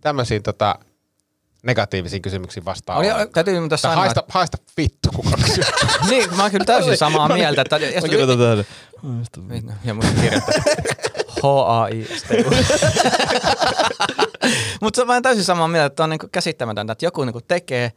[0.00, 0.78] tämmöisiin tota,
[1.66, 2.96] negatiivisiin kysymyksiin vastaa.
[2.96, 5.64] Oli, täytyy Tää sanoa, haista, haista vittu, kuka kysyy.
[6.10, 7.62] niin, mä oon kyllä täysin samaa mieltä.
[7.62, 8.64] Että, Mä kirjoitan tähän.
[9.84, 10.62] Ja mun kirjoittaa.
[11.42, 12.28] H-A-I-S-T.
[14.82, 17.92] Mutta mä oon täysin samaa mieltä, että on niinku käsittämätöntä, että joku niinku tekee,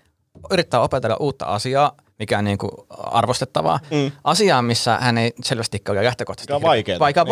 [0.51, 3.79] yrittää opetella uutta asiaa, mikä on niinku arvostettavaa.
[3.91, 4.11] Mm.
[4.23, 6.53] Asiaa, missä hän ei selvästikään ole lähtökohtaisesti.
[6.53, 6.99] Mikä on vaikeeta.
[6.99, 7.29] Vaikka Niin.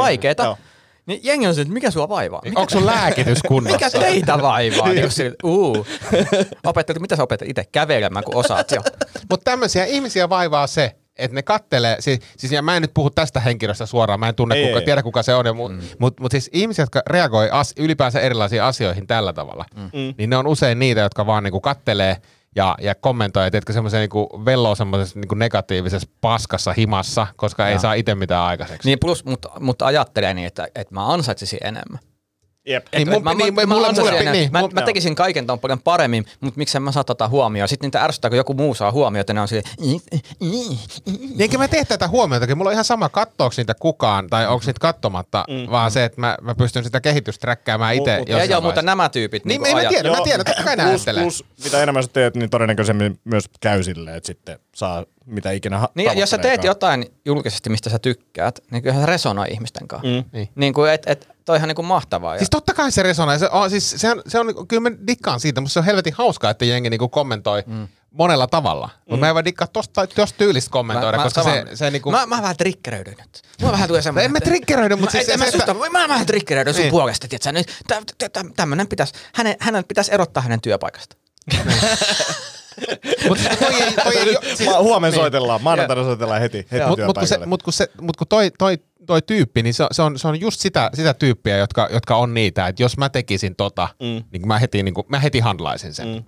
[1.07, 2.41] Niin jengi on se, että mikä sua vaivaa?
[2.45, 3.77] Mikä, Onko sun lääkitys kunnossa?
[3.77, 4.89] mikä teitä vaivaa?
[4.89, 5.87] niin sille, uu.
[6.65, 8.81] Opettelit, mitä sä opettelit itse kävelemään, kun osaat jo?
[9.29, 13.09] Mutta tämmöisiä ihmisiä vaivaa se, että ne kattelee, siis, siis ja mä en nyt puhu
[13.09, 14.85] tästä henkilöstä suoraan, mä en tunne, Ei, kuka, ei.
[14.85, 15.87] tiedä kuka se on, mutta mm.
[15.99, 20.13] mut, mut siis ihmiset, jotka reagoi as, ylipäänsä erilaisiin asioihin tällä tavalla, mm.
[20.17, 22.17] niin ne on usein niitä, jotka vaan niinku kattelee
[22.57, 27.93] ja, ja kommentoi, että semmoisen niinku velloo semmoisessa niinku negatiivisessa paskassa himassa, koska ei saa
[27.93, 28.89] itse mitään aikaiseksi.
[28.89, 31.99] Niin plus, mutta mut ajattelee niin, että, että mä ansaitsisin enemmän.
[32.67, 32.87] Jep.
[32.95, 35.81] Niin, mun- mä, niin, mä, mulle- mulle- niin, mä, mun- mä tekisin kaiken ton paljon
[35.81, 37.67] paremmin, mutta miksei mä saa tota huomioon.
[37.69, 40.01] Sitten niitä ärsyttää, kun joku muu saa huomiota, ne on silleen, Niin
[41.39, 42.57] Enkä mä tee tätä huomiotakin.
[42.57, 45.71] Mulla on ihan sama, kattooks niitä kukaan tai onko niitä kattomatta, mm.
[45.71, 48.81] vaan se, että mä, mä pystyn sitä kehitystä träkkäämään itse Mut- mut- ja joo, mutta
[48.81, 50.75] nämä tyypit Niin, niin mä tiedän, mä tiedän, totta kai
[51.21, 55.77] plus, mitä enemmän sä teet, niin todennäköisemmin myös käy silleen, että sitten saa mitä ikinä
[55.79, 59.87] ha- Niin, jos sä teet jotain julkisesti, mistä sä tykkäät, niin kyllähän se resonoi ihmisten
[59.87, 60.07] kanssa.
[60.07, 60.23] Mm.
[60.31, 60.49] Niin.
[60.55, 62.37] Niin kuin, et, et, toihan niin kuin mahtavaa.
[62.37, 63.39] Siis totta kai se resonoi.
[63.39, 66.13] Se on, siis se on, se on, kyllä mä dikkaan siitä, mutta se on helvetin
[66.13, 67.87] hauskaa, että jengi niinku kommentoi mm.
[68.11, 68.89] monella tavalla.
[68.99, 69.19] Mutta mm.
[69.19, 72.11] mä en vaan dikkaa tosta, tosta tyylistä kommentoida, koska se, se niinku...
[72.11, 73.41] Mä, mä vähän triggeröidyn nyt.
[73.61, 74.25] Mulla vähän tulee semmoinen...
[74.25, 76.81] en mä triggeröidy, mutta mä, siis en, se- mä, se, että- mä vähän triggeröidyn sun
[76.81, 76.91] Niin.
[76.91, 81.15] puolesta, tietsä, nyt tä, tä, tä, tämmönen pitäisi, hänen, hänen pitäisi erottaa hänen työpaikasta.
[83.27, 85.21] Mut toi ei, toi ei, siis, Ma- huomenna niin.
[85.21, 88.51] soitellaan, maanantaina soitellaan heti, heti Mut, mut, kun, se, mut, kun, se, mut kun toi,
[88.57, 91.89] toi, toi tyyppi, niin se, on- se, on, se on just sitä, sitä tyyppiä, jotka,
[91.93, 94.23] jotka on niitä, että jos mä tekisin tota, mm.
[94.31, 96.07] niin mä heti, niin kuin, mä heti handlaisin sen.
[96.07, 96.23] Mm.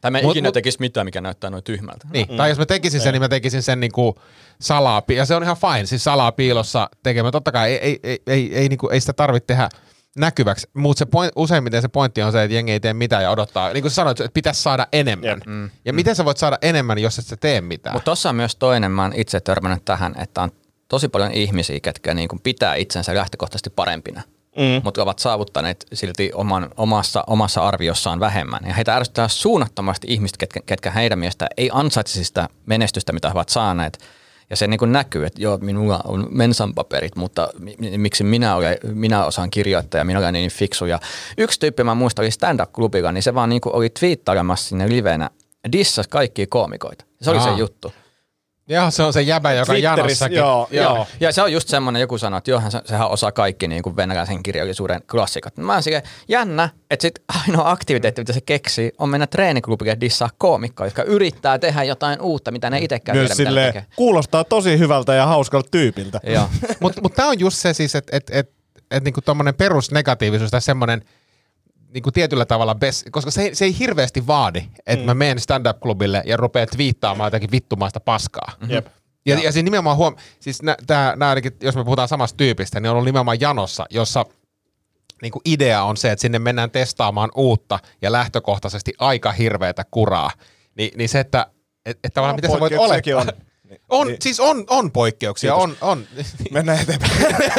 [0.00, 2.06] Tai mä en Mut- ikinä mut- tekisi mitään, mikä näyttää noin tyhmältä.
[2.12, 2.36] Niin, mm.
[2.36, 4.14] tai jos mä tekisin sen, niin mä tekisin sen niinku
[4.60, 7.32] salaa, pi- ja se on ihan fine, siis salaa piilossa tekemään.
[7.32, 9.68] Totta kai ei, ei, ei, ei, ei, niinku, ei sitä tarvitse tehdä
[10.16, 13.30] näkyväksi, mutta se point, useimmiten se pointti on se, että jengi ei tee mitään ja
[13.30, 13.72] odottaa.
[13.72, 15.28] Niin kuin sä sanoit, että pitäisi saada enemmän.
[15.28, 15.46] Jep.
[15.46, 15.70] Mm.
[15.84, 17.96] Ja miten sä voit saada enemmän, jos et sä tee mitään?
[17.96, 20.50] Mutta tossa on myös toinen, mä oon itse törmännyt tähän, että on
[20.88, 24.22] tosi paljon ihmisiä, ketkä niin kuin pitää itsensä lähtökohtaisesti parempina.
[24.56, 24.80] Mm.
[24.84, 28.60] Mutta ovat saavuttaneet silti oman, omassa, omassa arviossaan vähemmän.
[28.66, 33.32] Ja heitä ärsyttää suunnattomasti ihmiset, ketkä, ketkä heidän mielestä ei ansaitsisi sitä menestystä, mitä he
[33.32, 33.98] ovat saaneet.
[34.50, 38.24] Ja se niin kuin näkyy, että joo, minulla on mensan paperit, mutta mi- mi- miksi
[38.24, 40.86] minä, olen, minä osaan kirjoittaa ja minä olen niin fiksu.
[40.86, 40.98] Ja
[41.38, 45.30] yksi tyyppi, mä muistan, oli stand-up-klubilla, niin se vaan niin kuin oli twiittailemassa sinne livenä,
[45.72, 47.04] dissas kaikkia koomikoita.
[47.22, 47.44] Se oli Aa.
[47.44, 47.92] se juttu.
[48.68, 50.36] Joo, se on se jäbä, joka Twitterissä, janossakin.
[50.36, 51.06] joo, joo.
[51.20, 53.96] Ja se on just semmoinen, joku sanoo, että johan se- sehän osaa kaikki niin kuin
[53.96, 55.56] venäläisen kirjallisuuden klassikot.
[55.56, 60.00] Mä oon silleen, jännä, että sit ainoa aktiviteetti, mitä se keksii, on mennä treeniklubille ja
[60.00, 63.72] dissaa koomikkoja, jotka yrittää tehdä jotain uutta, mitä ne itsekään Myös tiedä, mitä ne sille
[63.82, 63.96] tekee.
[63.96, 66.20] kuulostaa tosi hyvältä ja hauskalta tyypiltä.
[66.26, 66.48] Joo.
[66.80, 68.50] Mutta mut tämä on just se siis, että et, et,
[68.90, 71.02] et niinku tommonen perusnegatiivisuus tai semmoinen,
[71.94, 75.06] niin kuin tietyllä tavalla best, koska se, ei- se ei hirveästi vaadi, että mm.
[75.06, 78.52] mä menen stand-up-klubille ja rupean twiittaamaan jotakin vittumaista paskaa.
[78.68, 78.86] Jep.
[79.26, 80.16] Ja, ja siis nimenomaan huom...
[80.40, 84.24] Siis nä, tää, nää jos me puhutaan samasta tyypistä, niin on ollut nimenomaan janossa, jossa
[85.22, 90.30] niin kuin idea on se, että sinne mennään testaamaan uutta ja lähtökohtaisesti aika hirveätä kuraa.
[90.76, 91.46] Ni, niin se, että
[91.86, 93.24] et, et tavallaan No, mitä sä voit olettaa.
[93.70, 94.00] on.
[94.00, 94.16] On, Niin.
[94.22, 96.06] siis on, on poikkeuksia, on, on,
[96.50, 97.12] Mennään eteenpäin.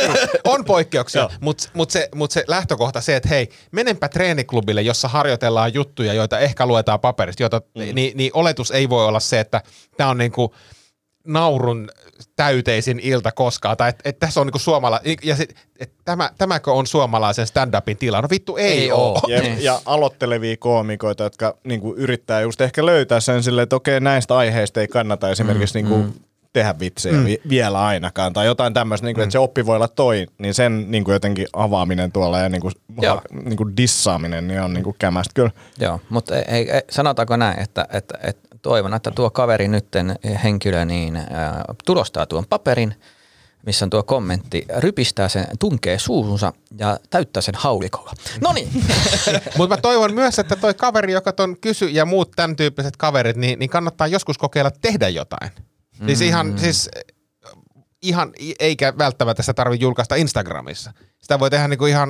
[0.53, 5.73] on poikkeuksia, mutta mut se, mut se lähtökohta se, että hei, menenpä treeniklubille, jossa harjoitellaan
[5.73, 7.95] juttuja, joita ehkä luetaan paperista, joita, mm.
[7.95, 9.61] niin, niin oletus ei voi olla se, että
[9.97, 10.53] tämä on niinku
[11.27, 11.89] naurun
[12.35, 16.71] täyteisin ilta koskaan, tai että et tässä on niinku suomala, ja sit, et tämä, tämäkö
[16.71, 18.21] on suomalaisen stand-upin tila?
[18.21, 19.41] No vittu ei, Ei ole.
[19.41, 19.63] Niin.
[19.63, 24.81] ja aloittelevia koomikoita, jotka niinku yrittää just ehkä löytää sen silleen, että okei, näistä aiheista
[24.81, 26.13] ei kannata esimerkiksi mm, niinku
[26.53, 27.49] tehdä vitsejä mm.
[27.49, 31.11] vielä ainakaan, tai jotain tämmöistä, niinku, että se oppi voi olla toi, niin sen niinku
[31.11, 33.15] jotenkin avaaminen tuolla ja niinku, Joo.
[33.15, 35.51] ha, niinku dissaaminen niin on niinku kämästä kyllä.
[35.79, 40.15] Joo, mutta ei, ei, ei, sanotaanko näin, että, että, että toivon, että tuo kaveri nytten
[40.43, 42.95] henkilö niin ää, tulostaa tuon paperin,
[43.65, 48.11] missä on tuo kommentti, rypistää sen, tunkee suuhunsa ja täyttää sen haulikolla.
[48.41, 48.69] No niin,
[49.57, 53.37] Mutta mä toivon myös, että toi kaveri, joka ton kysy ja muut tämän tyyppiset kaverit,
[53.37, 55.51] niin, niin kannattaa joskus kokeilla tehdä jotain.
[55.99, 56.05] Mm.
[56.05, 56.89] Siis ihan, siis
[58.01, 60.93] ihan, eikä välttämättä sitä tarvitse julkaista Instagramissa.
[61.19, 62.09] Sitä voi tehdä niinku ihan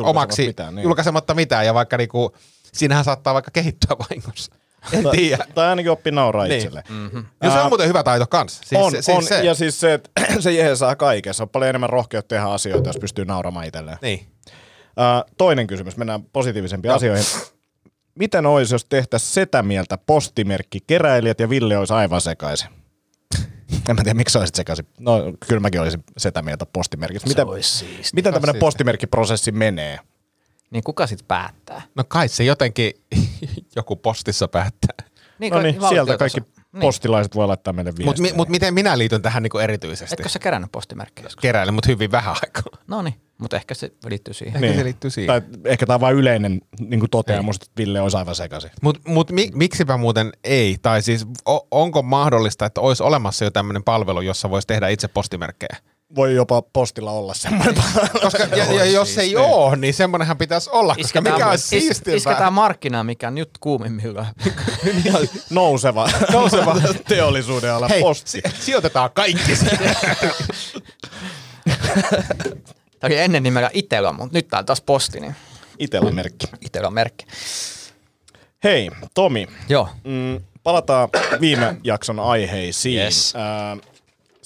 [0.00, 0.82] omaksi, mitään, niin.
[0.82, 2.36] julkaisematta mitään, ja vaikka niinku,
[2.72, 4.52] siinähän saattaa vaikka kehittyä vahingossa.
[4.92, 5.44] En tiedä.
[5.54, 6.56] Tai ainakin oppi nauraa Niin.
[6.56, 6.84] itselleen.
[6.88, 7.24] Mm-hmm.
[7.42, 8.60] Ja se on muuten hyvä taito kans.
[8.64, 9.24] Siis on, se, siis on.
[9.24, 11.42] se, ja siis se, että se jehe saa kaikessa.
[11.44, 13.98] On paljon enemmän rohkeutta tehdä asioita, jos pystyy nauramaan itselleen.
[14.02, 14.26] Niin.
[14.46, 17.24] Uh, toinen kysymys, mennään positiivisempiin asioihin.
[18.14, 22.68] Miten olisi, jos tehtäisiin setä mieltä postimerkki keräilijät ja Ville olisi aivan sekaisin?
[23.88, 24.86] En mä tiedä, miksi olisit sekaisin.
[24.98, 27.28] No, kyllä mäkin olisin setä mieltä postimerkistä.
[27.28, 27.46] Miten,
[28.14, 29.98] miten tämmöinen postimerkkiprosessi menee?
[30.70, 31.82] Niin kuka sitten päättää?
[31.94, 32.92] No kai se jotenkin
[33.76, 35.06] joku postissa päättää.
[35.38, 38.22] Niin, No niin, valtio sieltä tuossa- kaikki postilaiset voi laittaa meille Mutta viestiä.
[38.22, 40.14] mi, mut miten minä liityn tähän niinku erityisesti?
[40.14, 41.26] Etkö sä kerännyt postimerkkiä?
[41.40, 42.82] Keräilen, mutta hyvin vähän aikaa.
[42.86, 44.64] No niin, mutta ehkä se liittyy siihen.
[44.64, 45.26] Ehkä se liittyy siihen.
[45.26, 48.70] Tai ehkä tämä on vain yleinen niin toteamus, että Ville olisi aivan sekaisin.
[48.82, 50.76] Mutta mut, mi, miksipä muuten ei?
[50.82, 55.08] Tai siis o, onko mahdollista, että olisi olemassa jo tämmöinen palvelu, jossa voisi tehdä itse
[55.08, 55.76] postimerkkejä?
[56.14, 57.74] Voi jopa postilla olla semmoinen.
[58.22, 62.14] Koska ja, ja jos ei ole, niin semmoinenhan pitäisi olla, koska mikä olisi is, siistimpää.
[62.16, 64.26] isketään markkinaa, mikä on nyt kuumimmillaan.
[65.50, 66.76] nouseva, nouseva
[67.08, 68.30] teollisuuden ala Hei, posti.
[68.30, 69.96] si- sijoitetaan kaikki siihen.
[73.00, 75.34] Tämä oli ennen nimellä Itella, mutta nyt tää on taas posti, niin
[75.78, 76.46] Itellä merkki.
[76.60, 77.26] Itella on merkki.
[78.64, 79.48] Hei, Tomi.
[79.68, 79.88] Joo.
[80.04, 81.08] Mm, palataan
[81.40, 82.98] viime jakson aiheisiin.
[83.00, 83.32] Yes.
[83.36, 83.76] Ää,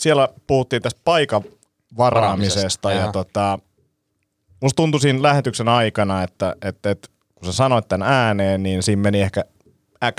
[0.04, 1.42] siellä puhuttiin tästä paikan
[1.96, 3.58] varaamisesta ja tota,
[4.62, 9.02] musta tuntui siinä lähetyksen aikana, että, että, että kun sä sanoit tämän ääneen, niin siinä
[9.02, 9.44] meni ehkä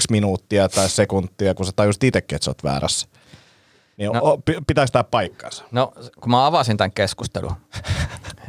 [0.02, 3.08] X minuuttia tai sekuntia, kun sä tajusit itsekin, että sä oot väärässä.
[3.98, 4.38] Niin No.
[4.68, 5.64] pitääkö tämä paikkansa?
[5.72, 7.56] No, kun mä avasin tämän keskustelun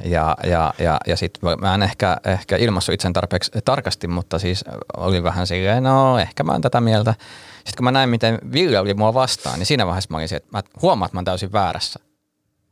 [0.04, 4.64] ja, ja, ja, ja sitten mä en ehkä, ehkä ilmassu itsen tarpeeksi tarkasti, mutta siis
[4.96, 7.14] oli vähän silleen, no ehkä mä oon tätä mieltä.
[7.56, 10.36] Sitten kun mä näin, miten Ville oli mua vastaan, niin siinä vaiheessa mä olin se,
[10.36, 12.00] että mä huomaan, että mä oon täysin väärässä.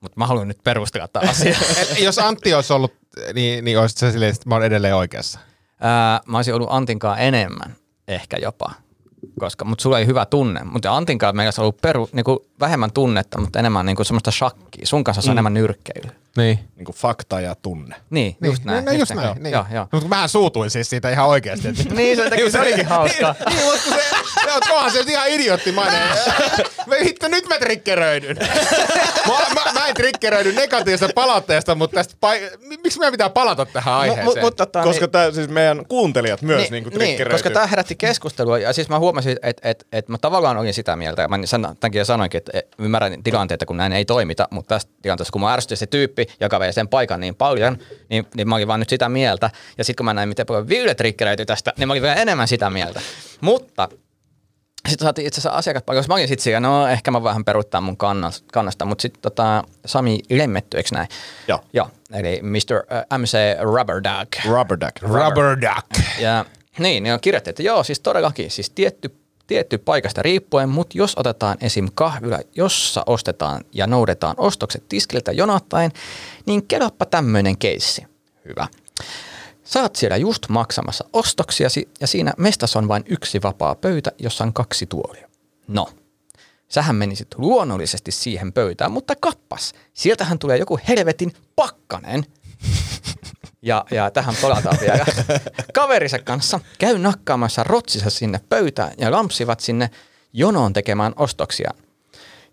[0.00, 1.60] Mutta mä haluan nyt perustella tätä asiaa.
[1.82, 2.94] Et jos Antti olisi ollut,
[3.34, 5.38] niin, niin olisit se silleen, että mä oon edelleen oikeassa.
[5.80, 7.76] Ää, mä olisin ollut Antinkaan enemmän,
[8.08, 8.72] ehkä jopa.
[9.40, 10.60] Koska, mutta sulla ei hyvä tunne.
[10.64, 14.86] Mutta Antinkaan meillä olisi ollut peru, niinku, vähemmän tunnetta, mutta enemmän niinku, semmoista shakkia.
[14.86, 16.23] Sun kanssa se on enemmän nyrkkeilyä.
[16.36, 16.58] Niin.
[16.76, 17.96] Niin kuin fakta ja tunne.
[18.10, 18.84] Niin, Niin, just näin.
[18.84, 19.26] No, just näin.
[19.26, 19.52] Joo, niin.
[19.52, 19.86] joo, joo.
[19.92, 21.68] Mutta mähän suutuin siis siitä ihan oikeasti.
[21.68, 23.34] Että Niin, sen takia se olikin hauskaa.
[23.48, 24.02] Niin, niin mutta se,
[24.44, 26.00] se on, onhan se nyt ihan idioottimainen.
[26.86, 28.36] Mä hitto, nyt mä triggeröidyn.
[29.26, 33.66] Mä, mä, mä en triggeröidy negatiivisesta palautteesta, mutta tästä pai- mi- miksi meidän pitää palata
[33.66, 34.24] tähän aiheeseen?
[34.26, 37.50] Mut, mut, tota, Koska niin, tää, siis meidän kuuntelijat myös niin, niin, niin niin, koska
[37.50, 41.22] tämä herätti keskustelua ja siis mä huomasin, että et, et mä tavallaan olin sitä mieltä
[41.22, 44.88] ja mä tämän takia sanoinkin, että et, ymmärrän tilanteita, kun näin ei toimita, mutta tässä
[45.02, 47.78] tilanteessa, kun mä ärsytti se tyyppi, joka vei sen paikan niin paljon,
[48.10, 50.68] niin, niin mä olin vaan nyt sitä mieltä ja sitten kun mä näin, miten paljon
[50.68, 53.00] Ville triggeröityi tästä, niin mä olin vielä enemmän sitä mieltä.
[53.40, 53.88] Mutta
[54.88, 57.80] sitten saatiin itse asiassa asiakas paljon, mä olin sitten siellä, no ehkä mä vähän peruuttaa
[57.80, 57.96] mun
[58.52, 61.08] kannasta, mutta sitten tota, Sami Lemmetty, eikö näin?
[61.48, 61.60] Joo.
[61.72, 62.96] Joo, eli Mr.
[62.96, 64.28] äh, MC Rubber Dog.
[64.44, 65.02] Rubber duck.
[65.02, 66.06] Rubber duck.
[66.20, 66.44] Ja
[66.78, 71.14] niin, ne on kirjoittu, että joo, siis todellakin, siis tietty, tietty paikasta riippuen, mutta jos
[71.16, 71.88] otetaan esim.
[71.94, 75.90] kahvila, jossa ostetaan ja noudetaan ostokset tiskiltä jonottaen,
[76.46, 78.06] niin keloppa tämmöinen keissi.
[78.44, 78.68] Hyvä.
[79.64, 84.52] Saat siellä just maksamassa ostoksiasi ja siinä mestassa on vain yksi vapaa pöytä, jossa on
[84.52, 85.28] kaksi tuolia.
[85.68, 85.88] No,
[86.68, 92.26] sähän menisit luonnollisesti siihen pöytään, mutta kappas, sieltähän tulee joku helvetin pakkanen,
[93.64, 95.06] Ja, ja tähän palataan vielä.
[95.74, 99.90] Kaverinsa kanssa käy nakkaamassa rotsissa sinne pöytään ja lampsivat sinne
[100.32, 101.76] jonoon tekemään ostoksiaan.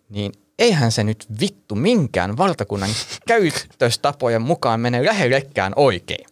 [0.10, 2.90] Niin eihän se nyt vittu minkään valtakunnan
[3.28, 6.26] käytöstapojen mukaan mene lähellekään oikein.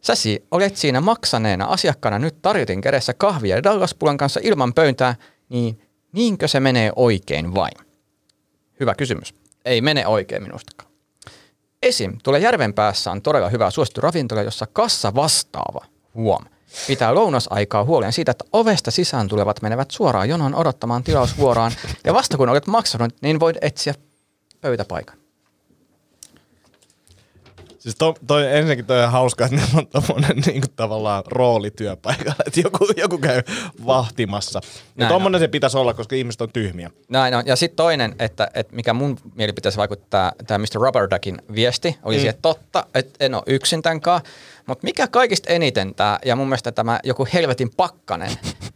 [0.00, 5.14] Säsi, olet siinä maksaneena asiakkaana nyt tarjotin kädessä kahvia ja dallaspulan kanssa ilman pöytää,
[5.48, 5.80] niin
[6.12, 7.74] niinkö se menee oikein vain?
[8.80, 9.34] Hyvä kysymys.
[9.64, 10.95] Ei mene oikein minustakaan.
[11.86, 12.18] Esim.
[12.22, 16.44] Tuolla järven päässä on todella hyvä suosittu ravintola, jossa kassa vastaava, huom,
[16.86, 21.72] pitää lounasaikaa huolen siitä, että ovesta sisään tulevat menevät suoraan jonon odottamaan tilausvuoroaan,
[22.04, 23.94] ja vasta kun olet maksanut, niin voit etsiä
[24.60, 25.18] pöytäpaikan.
[27.86, 32.34] Siis to, toi, ensinnäkin toi on hauska, että ne on tommonen niinku tavallaan rooli työpaikalla,
[32.46, 33.42] että joku, joku käy
[33.86, 34.60] vahtimassa.
[34.64, 36.90] Ja Näin tommonen se pitäisi olla, koska ihmiset on tyhmiä.
[37.08, 37.42] Näin on.
[37.46, 40.80] Ja sitten toinen, että, että mikä mun mielipiteessä vaikuttaa, tämä Mr.
[40.80, 42.22] Rubber Duckin viesti, oli mm.
[42.22, 44.30] se, että totta, että en ole yksin tämän kanssa,
[44.66, 48.30] mutta mikä kaikista eniten tämä, ja mun mielestä tämä joku helvetin pakkanen,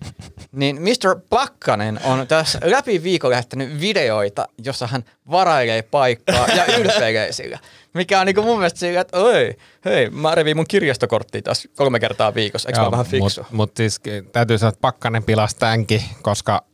[0.53, 1.20] niin Mr.
[1.31, 7.59] Pakkanen on tässä läpi viikon lähettänyt videoita, jossa hän varailee paikkaa ja ylpeilee sillä.
[7.94, 12.00] Mikä on niinku mun mielestä sillä, että oi, hei, mä revin mun kirjastokorttia taas kolme
[12.00, 13.40] kertaa viikossa, eikö mä ole vähän fiksu?
[13.40, 14.00] Mutta mut siis
[14.33, 16.64] täytyy sanoa, että Pakkanen pilasi tämänkin, koska,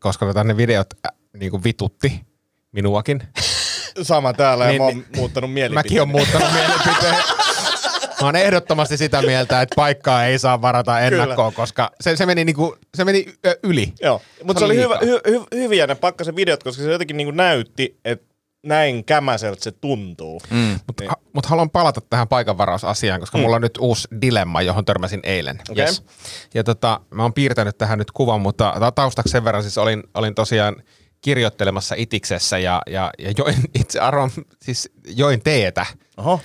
[0.00, 2.20] koska tota ne videot äh, niinku vitutti
[2.72, 3.22] minuakin.
[4.02, 5.06] Sama täällä, Niin, ja mä oon niin.
[5.16, 5.86] muuttanut mielipiteen.
[5.86, 7.14] Mäkin on muuttanut mielipiteen.
[8.20, 12.44] Mä oon ehdottomasti sitä mieltä, että paikkaa ei saa varata ennakkoon, koska se, se meni,
[12.44, 13.26] niinku, se meni
[13.62, 13.92] yli.
[14.00, 17.30] Joo, mutta se, oli hyvä, hy, hy, hyviä ne pakkasen videot, koska se jotenkin niinku
[17.30, 18.26] näytti, että
[18.66, 20.40] näin kämäseltä se tuntuu.
[20.50, 20.78] Mm.
[20.86, 23.42] Mutta ha, mut haluan palata tähän paikanvarausasiaan, koska mm.
[23.42, 25.60] mulla on nyt uusi dilemma, johon törmäsin eilen.
[25.70, 25.84] Okei.
[25.84, 26.04] Yes.
[26.54, 30.02] Ja tota, mä oon piirtänyt tähän nyt kuvan, mutta ta- taustaksi sen verran siis olin,
[30.14, 30.76] olin tosiaan
[31.20, 34.30] kirjoittelemassa itiksessä ja, ja, ja join itse arvon,
[34.62, 35.86] siis join teetä.
[36.16, 36.40] Oho.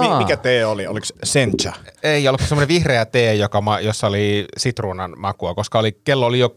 [0.00, 0.86] Mi, mikä tee oli?
[0.86, 1.72] Oliko se sencha?
[2.02, 6.38] Ei ollut semmoinen vihreä tee, joka ma, jossa oli sitruunan makua, koska oli, kello oli
[6.38, 6.56] jo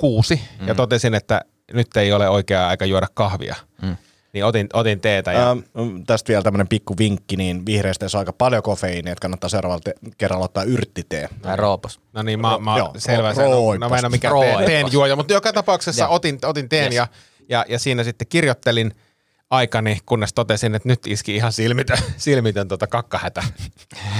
[0.00, 0.68] kuusi mm.
[0.68, 1.40] ja totesin, että
[1.72, 3.56] nyt ei ole oikea aika juoda kahvia.
[3.82, 3.96] Mm.
[4.34, 8.32] Niin otin, otin teetä ja Ähm, tästä vielä tämmönen pikku vinkki, niin vihreästä on aika
[8.32, 11.28] paljon kofeiinia, että kannattaa seuraavalla te- kerralla ottaa yrttitee.
[11.42, 12.00] Tai roopos.
[12.12, 13.42] No niin, mä, mä Joo, selvä ro- se.
[13.42, 16.84] No, no mä en ole mikään teen, teen juoja, mutta joka tapauksessa otin, otin teen
[16.84, 16.94] Yes.
[16.94, 17.06] ja,
[17.48, 18.92] ja, ja, siinä sitten kirjoittelin
[19.50, 23.42] aikani, kunnes totesin, että nyt iski ihan silmitön, silmitön tota kakkahätä.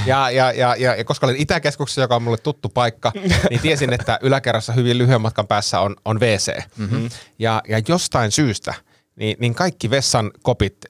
[0.07, 3.13] Ja, ja, ja, ja, ja koska olin Itäkeskuksessa, joka on mulle tuttu paikka,
[3.51, 6.59] niin tiesin, että yläkerrassa hyvin lyhyen matkan päässä on, on WC.
[6.77, 7.09] Mm-hmm.
[7.39, 8.75] Ja, ja jostain syystä,
[9.17, 10.85] niin, niin kaikki vessan kopit,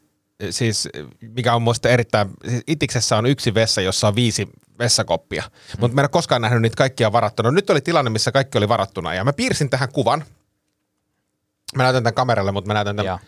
[0.50, 0.88] siis
[1.20, 5.80] mikä on muista erittäin, siis Itiksessä on yksi vessa, jossa on viisi vessakoppia, mm.
[5.80, 7.50] mutta mä en ole koskaan nähnyt niitä kaikkia varattuna.
[7.50, 10.24] Nyt oli tilanne, missä kaikki oli varattuna ja mä piirsin tähän kuvan.
[11.76, 13.04] Mä näytän tämän kameralle, mutta mä näytän Joo.
[13.04, 13.18] tämän,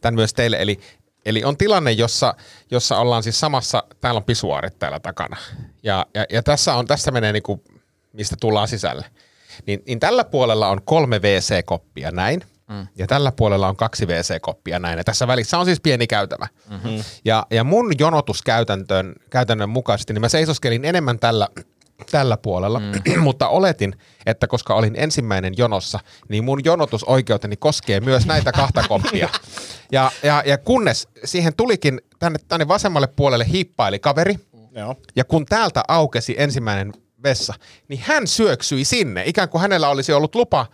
[0.00, 0.56] tämän myös teille.
[0.60, 0.80] Eli,
[1.26, 2.34] eli on tilanne, jossa,
[2.70, 5.36] jossa ollaan siis samassa, täällä on pisuaarit täällä takana.
[5.82, 7.62] Ja, ja, ja tässä, on, tässä menee niinku,
[8.12, 9.04] mistä tullaan sisälle.
[9.66, 12.42] Niin, niin tällä puolella on kolme WC-koppia näin.
[12.68, 12.86] Mm.
[12.96, 14.98] Ja tällä puolella on kaksi WC-koppia näin.
[14.98, 16.48] Ja tässä välissä on siis pieni käytävä.
[16.70, 17.04] Mm-hmm.
[17.24, 21.48] Ja, ja mun jonotuskäytäntön käytännön mukaisesti, niin mä seisoskelin enemmän tällä,
[22.10, 23.20] tällä puolella, mm.
[23.20, 23.94] mutta oletin,
[24.26, 29.28] että koska olin ensimmäinen jonossa, niin mun jonotusoikeuteni koskee myös näitä kahta koppia.
[29.92, 34.34] Ja, ja, ja kunnes siihen tulikin tänne, tänne vasemmalle puolelle hiippaili kaveri,
[34.72, 34.96] Joo.
[35.16, 37.54] ja kun täältä aukesi ensimmäinen vessa,
[37.88, 40.66] niin hän syöksyi sinne, ikään kuin hänellä olisi ollut lupa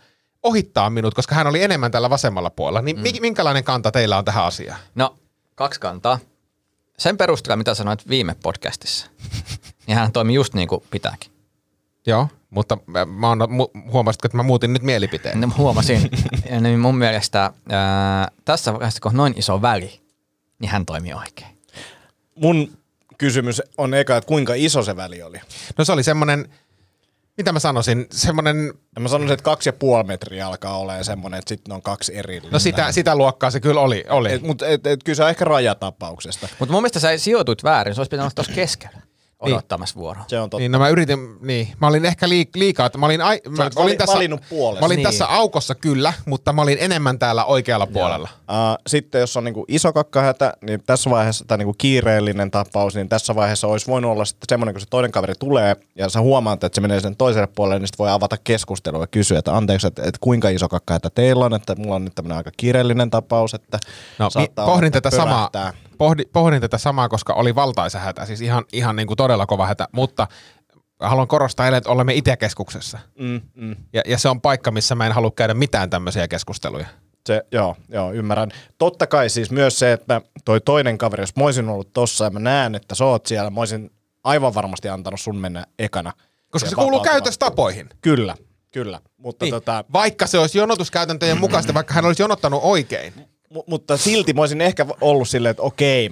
[0.43, 2.81] ohittaa minut, koska hän oli enemmän tällä vasemmalla puolella.
[2.81, 3.21] Niin mm.
[3.21, 4.79] minkälainen kanta teillä on tähän asiaan?
[4.95, 5.17] No,
[5.55, 6.19] kaksi kantaa.
[6.97, 9.07] Sen perusteella, mitä sanoit viime podcastissa,
[9.87, 11.31] niin hän toimi just niin kuin pitääkin.
[12.05, 15.41] Joo, mutta mä, mä mu- huomasitko, että mä muutin nyt mielipiteen?
[15.41, 16.09] No, huomasin.
[16.51, 20.01] Ja niin mun mielestä ää, tässä vaiheessa, kun on noin iso väli,
[20.59, 21.57] niin hän toimii oikein.
[22.35, 22.77] Mun
[23.17, 25.41] kysymys on eka, että kuinka iso se väli oli.
[25.77, 26.49] No se oli semmonen,
[27.41, 31.37] mitä mä sanoisin, semmonen, Ja mä sanoisin, että kaksi ja puoli metriä alkaa olemaan semmoinen,
[31.37, 32.55] että sitten on kaksi erillistä.
[32.55, 34.05] no sitä, sitä luokkaa se kyllä oli.
[34.09, 34.39] oli.
[34.39, 36.47] Mutta et, et, kyllä se on ehkä rajatapauksesta.
[36.59, 37.95] Mutta mun mielestä sä sijoituit väärin.
[37.95, 39.10] Se olisi pitänyt olla tuossa keskellä
[39.41, 40.23] odottamassa vuoroa.
[40.27, 40.59] Se on totta.
[40.61, 43.63] Niin, no mä yritin, niin, mä olin ehkä liik- liikaa, että mä olin, ai, mä,
[43.63, 45.03] olit olin tässä, mä olin Niin.
[45.03, 48.29] tässä aukossa kyllä, mutta mä olin enemmän täällä oikealla puolella.
[48.41, 53.09] Uh, sitten jos on niinku iso kakkahätä, niin tässä vaiheessa, tai niinku kiireellinen tapaus, niin
[53.09, 56.63] tässä vaiheessa olisi voinut olla sitten semmoinen, kun se toinen kaveri tulee, ja sä huomaat,
[56.63, 59.87] että se menee sen toiselle puolelle, niin sit voi avata keskustelua ja kysyä, että anteeksi,
[59.87, 63.53] että, että kuinka iso kakkahätä teillä on, että mulla on nyt tämmöinen aika kiireellinen tapaus,
[63.53, 63.79] että
[64.19, 65.73] No, mi- saattaa olla, pohdin, tätä samaa, pörähtää.
[66.01, 69.67] Pohdi, pohdin tätä samaa, koska oli valtaisa hätä, siis ihan, ihan niin kuin todella kova
[69.67, 70.27] hätä, mutta
[70.99, 72.99] haluan korostaa edelleen, että olemme Itäkeskuksessa.
[73.19, 73.75] Mm, mm.
[73.93, 76.85] Ja, ja se on paikka, missä mä en halua käydä mitään tämmöisiä keskusteluja.
[77.27, 78.51] Se, joo, joo, ymmärrän.
[78.77, 82.29] Totta kai siis myös se, että toi toinen kaveri, jos mä olisin ollut tossa ja
[82.29, 83.91] mä näen, että sä oot siellä, mä olisin
[84.23, 86.13] aivan varmasti antanut sun mennä ekana.
[86.49, 87.89] Koska se kuuluu käytöstapoihin.
[88.01, 88.35] Kyllä,
[88.71, 88.99] kyllä.
[89.17, 89.53] Mutta, Niin.
[89.53, 93.13] tota, Vaikka se olisi jonotuskäytäntöjen mukaista, vaikka hän olisi jonottanut oikein.
[93.55, 96.09] Mu- mutta silti mä olisin ehkä ollut silleen, että okei,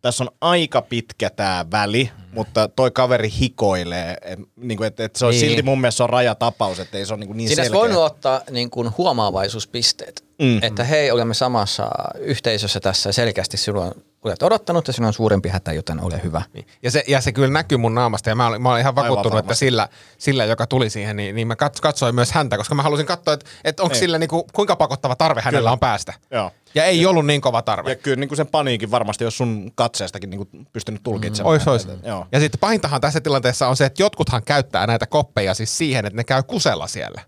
[0.00, 4.16] tässä on aika pitkä tämä väli, mutta toi kaveri hikoilee.
[4.22, 5.40] Et, niin kuin, et, et se on Niin.
[5.40, 7.80] silti mun mielestä se on rajatapaus, että ei se ole niin, kuin niin Siinä selkeä.
[7.80, 10.24] voinut ottaa niin kuin huomaavaisuuspisteet.
[10.42, 10.58] Mm.
[10.62, 13.92] Että hei, olemme samassa yhteisössä tässä selkeästi silloin
[14.24, 16.42] olet odottanut ja sinulla on suurempi hätä, joten ole hyvä.
[16.82, 19.38] Ja se, ja se kyllä näkyy mun naamasta ja mä olin, mä olin ihan vakuuttunut,
[19.38, 19.88] että sillä,
[20.18, 23.34] sillä, joka tuli siihen, niin, niin mä kat- katsoin myös häntä, koska mä halusin katsoa,
[23.34, 24.00] että, että onko Ei.
[24.00, 25.72] sillä niinku, kuinka pakottava tarve hänellä Kyllä.
[25.72, 26.14] on päästä.
[26.30, 26.50] Joo.
[26.74, 27.90] Ja ei ollut niin kova tarve.
[27.90, 31.52] Ja kyllä niin kuin sen paniikin varmasti, jos sun katseestakin niin kuin pystynyt tulkitsemaan.
[31.52, 31.88] Ois, ois.
[32.04, 32.26] Joo.
[32.32, 36.16] Ja sitten pahintahan tässä tilanteessa on se, että jotkuthan käyttää näitä koppeja siis siihen, että
[36.16, 37.20] ne käy kusella siellä.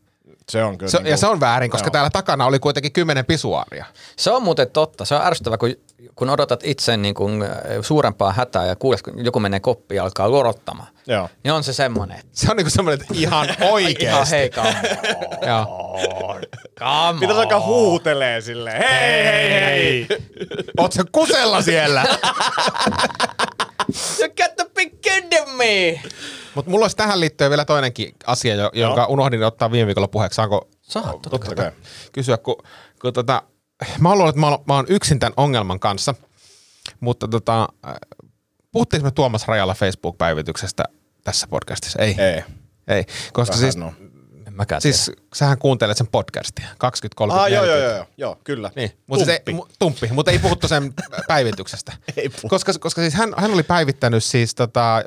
[0.49, 0.91] Se on kyllä.
[0.91, 1.93] Se, niin ja se on väärin, koska Joo.
[1.93, 3.85] täällä takana oli kuitenkin kymmenen pisuaaria.
[4.17, 5.05] Se on muuten totta.
[5.05, 5.75] Se on ärsyttävä, kun,
[6.15, 7.49] kun odotat itse niin kuin, äh,
[7.83, 10.89] suurempaa hätää ja kuulet, kun joku menee koppiin ja alkaa lorottamaan.
[11.07, 11.29] Joo.
[11.45, 14.05] Niin on se semmoinen, että Se on niinku semmoinen, että ihan oikeesti.
[14.05, 14.75] ihan hei, come
[15.49, 15.99] Joo.
[16.81, 17.21] on.
[17.21, 20.07] Pitäisi alkaa huutelee silleen, hei, hei, hei.
[20.79, 22.05] Oot se kusella siellä?
[24.21, 26.01] You got to be kidding me!
[26.55, 30.37] Mutta mulla olisi tähän liittyen vielä toinenkin asia, jo- jonka unohdin ottaa viime viikolla puheeksi.
[30.37, 31.71] Saanko Saa, totta Totta kai.
[32.13, 32.57] kysyä, kun,
[33.03, 33.43] kun tota,
[34.01, 36.15] mä luullut, että mä oon, mä oon yksin tämän ongelman kanssa,
[37.01, 37.69] mutta tota,
[38.73, 40.85] puhuttiinko me Tuomas Rajalla Facebook-päivityksestä
[41.25, 42.03] tässä podcastissa?
[42.03, 42.15] Ei.
[42.19, 42.45] Ei.
[42.89, 43.95] Ei, koska Vähän siis, no.
[44.47, 47.97] En mäkään siis sähän kuuntelet sen podcastia, 20 30 Ah, joo, joo, 40.
[47.97, 48.71] joo, joo, joo, kyllä.
[48.77, 50.93] Niin, mutta siis ei, tumppi, mutta ei puhuttu sen
[51.29, 51.93] päivityksestä.
[52.17, 52.49] Ei puhuttu.
[52.49, 55.03] koska, koska siis hän, hän oli päivittänyt siis tota,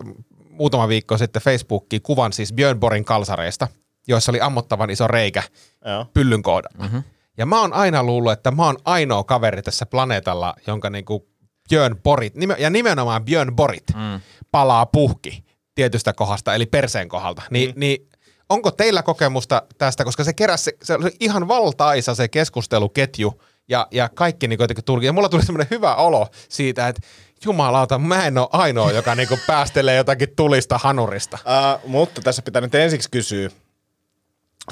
[0.49, 3.67] muutama viikko sitten Facebookiin kuvan siis Björn Borin kalsareista,
[4.07, 5.43] joissa oli ammottavan iso reikä
[5.85, 6.05] Joo.
[6.13, 6.85] pyllyn kohdalla.
[6.85, 7.03] Mm-hmm.
[7.37, 11.27] Ja mä oon aina luullut, että mä oon ainoa kaveri tässä planeetalla, jonka niinku
[11.69, 14.21] Björn Borit, nime, ja nimenomaan Björn Borit, mm.
[14.51, 15.43] palaa puhki
[15.75, 17.41] tietystä kohdasta, eli perseen kohdalta.
[17.49, 17.73] Ni, mm.
[17.75, 18.09] Niin
[18.49, 23.87] onko teillä kokemusta tästä, koska se keräsi, se, se oli ihan valtaisa se keskusteluketju, ja,
[23.91, 25.05] ja kaikki niin jotenkin tuli.
[25.05, 27.01] Ja mulla tuli semmoinen hyvä olo siitä, että
[27.45, 31.37] jumalauta, mä en ole ainoa, joka niin päästelee jotakin tulista hanurista.
[31.45, 33.49] Uh, mutta tässä pitää nyt ensiksi kysyä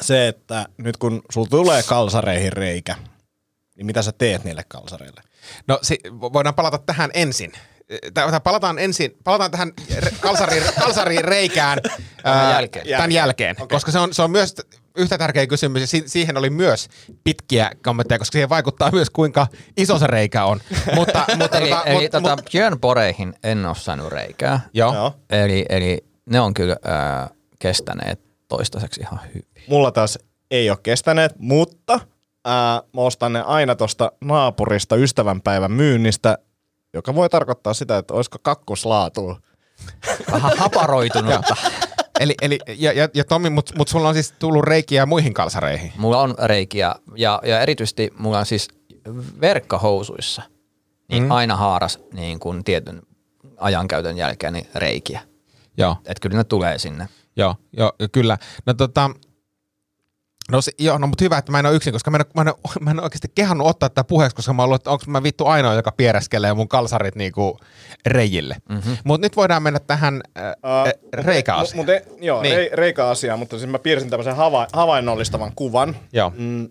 [0.02, 2.96] se, että nyt kun sulla tulee kalsareihin reikä,
[3.78, 5.22] niin mitä sä teet niille kalsareille?
[5.68, 7.52] No si- voidaan palata tähän ensin.
[8.14, 11.80] Tai palataan ensin, palataan tähän re- kalsariin, kalsariin reikään
[12.24, 12.88] ää, jälkeen.
[12.88, 13.76] tämän jälkeen, Okei.
[13.76, 14.56] koska se on, se on myös
[14.98, 16.88] yhtä tärkeä kysymys ja si- siihen oli myös
[17.24, 20.62] pitkiä kommentteja, koska siihen vaikuttaa myös kuinka iso se reikä on.
[20.96, 24.60] mutta, mutta, Eli, tota, eli mut- tota, mut- Björn Boreihin en ole saanut reikää.
[24.74, 24.94] joo.
[24.94, 25.16] Joo.
[25.30, 26.76] Eli, eli ne on kyllä
[27.24, 27.30] äh,
[27.60, 28.20] kestäneet
[28.58, 29.48] toistaiseksi ihan hyvin.
[29.68, 30.20] Mulla taas
[30.52, 32.00] ei ole kestäneet, mutta
[32.46, 36.38] ää, mä ostan ne aina tosta naapurista ystävänpäivän myynnistä,
[36.94, 39.40] joka voi tarkoittaa sitä, että olisiko kakkoslaatua.
[40.32, 41.56] Vähän haparoitunutta.
[42.20, 45.94] Eli, eli, ja, ja, ja Tomi, mutta mut sulla on siis tullut reikiä muihin kalsareihin.
[45.98, 48.68] mulla on reikiä ja, ja erityisesti mulla on siis
[49.42, 50.42] verkkahousuissa
[51.10, 51.32] niin mm.
[51.32, 53.02] aina haaras niin kuin tietyn
[53.58, 55.22] ajankäytön jälkeen niin reikiä.
[55.78, 55.98] Joo.
[56.06, 57.08] Että kyllä ne tulee sinne.
[57.38, 58.38] Joo, joo, kyllä.
[58.66, 59.10] No tota,
[60.52, 62.32] no, se, joo, no mutta hyvä, että mä en ole yksin, koska mä en, ole-
[62.36, 64.82] mä en, ole- mä en ole oikeasti kehannut ottaa tätä puheeksi, koska mä oon ollut,
[64.82, 67.60] että onko mä vittu ainoa, joka piereskelee mun kalsarit niinku
[68.06, 68.56] reijille.
[68.70, 68.98] Mm-hmm.
[69.04, 71.78] Mutta nyt voidaan mennä tähän äh, äh, reikäasiaan.
[71.78, 71.92] Mutta
[72.22, 72.58] joo, Niin.
[72.58, 72.70] niin.
[72.74, 75.96] reikä-asiaan, mutta siis mä piirsin tämmöisen hava- havainnollistavan kuvan.
[76.14, 76.34] Joo.
[76.38, 76.70] Mm,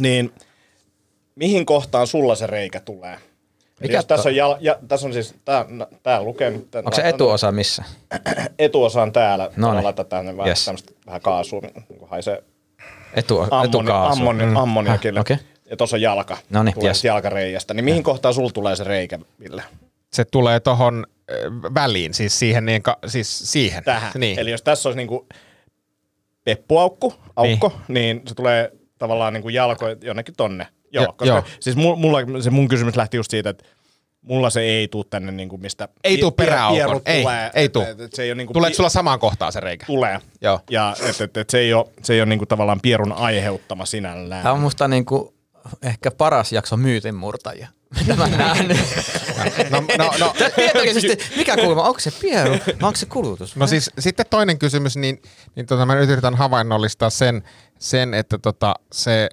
[0.00, 0.32] niin
[1.36, 3.18] mihin kohtaan sulla se reikä tulee?
[3.88, 5.64] Mikä jos tässä on, jal, ja, tässä on siis, tää,
[6.02, 6.74] tää lukee nyt.
[6.74, 7.84] Onko se no, etuosa missä?
[8.58, 9.50] Etuosa on täällä.
[9.56, 9.84] No niin.
[9.84, 10.64] Laittaa tänne vähän, Yes.
[10.64, 12.42] tämmöistä vähän kaasua, niin kun haisee
[13.14, 14.20] Etu, ammoni, etukaasu.
[14.20, 14.56] ammoni, Mm.
[14.56, 15.20] ammoniakille.
[15.20, 15.36] Okei.
[15.70, 16.36] Ja tuossa on jalka.
[16.50, 17.04] Noniin, tulee yes.
[17.04, 17.74] jalkareijästä.
[17.74, 19.62] Niin mihin kohtaan sulla tulee se reikä, Ville?
[20.12, 21.36] Se tulee tohon äh,
[21.74, 23.84] väliin, siis siihen, niin, ka, siis siihen.
[23.84, 24.12] Tähän.
[24.18, 24.38] Niin.
[24.38, 25.26] Eli jos tässä olisi niinku
[26.44, 28.16] peppuaukko, aukko, niin.
[28.16, 30.66] niin se tulee tavallaan niinku jalko jonnekin tonne.
[30.94, 31.44] Joo, Jo- koska joo.
[31.60, 33.64] siis mu- mulla, se mun kysymys lähti just siitä, että
[34.22, 36.76] mulla se ei tuu tänne niinku mistä Ei tuu peräaukon.
[36.76, 37.50] pierut Ei, tulee.
[37.54, 37.82] ei Et- tuu.
[37.82, 39.86] et- et se ei ole niinku Tuleeko pie- sulla samaan kohtaan se reikä?
[39.86, 40.20] Tulee.
[40.40, 40.60] Joo.
[40.70, 44.42] Ja et, et, et se ei ole, se ei ole niinku tavallaan pierun aiheuttama sinällään.
[44.42, 45.34] Tämä on musta niinku
[45.82, 47.68] ehkä paras jakso myytin murtajia.
[48.00, 48.68] Mitä mä näen.
[49.70, 50.34] No, no, no,
[51.36, 51.82] mikä kulma?
[51.82, 53.56] Onko se pieru vai onko se kulutus?
[53.56, 55.22] No siis sitten toinen kysymys, niin,
[55.54, 57.42] niin tota, mä nyt yritän havainnollistaa sen,
[57.78, 59.28] sen että tota, se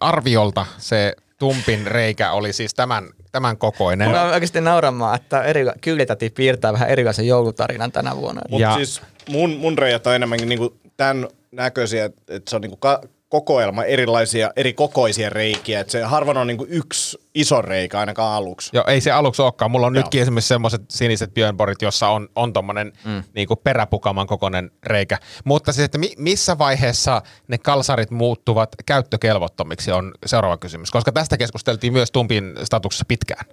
[0.00, 4.10] arviolta se tumpin reikä oli siis tämän, tämän kokoinen.
[4.10, 8.42] Mä oikeasti nauramaan, että eri, kyllitäti piirtää vähän erilaisen joulutarinan tänä vuonna.
[8.50, 12.76] Mutta siis mun, mun reijät on enemmänkin niinku tämän näköisiä, että et se on niinku
[12.76, 15.80] ka- kokoelma erilaisia, eri kokoisia reikiä.
[15.80, 18.70] Et se harvoin on niinku yksi iso reikä ainakaan aluksi.
[18.72, 19.70] Joo, ei se aluksi olekaan.
[19.70, 20.02] Mulla on Joo.
[20.02, 23.22] nytkin esimerkiksi semmoiset siniset Björnborgit, jossa on, on tommonen mm.
[23.34, 25.18] niinku peräpukaman kokoinen reikä.
[25.44, 30.90] Mutta siis, että mi, missä vaiheessa ne kalsarit muuttuvat käyttökelvottomiksi on seuraava kysymys.
[30.90, 33.46] Koska tästä keskusteltiin myös Tumpin statuksessa pitkään.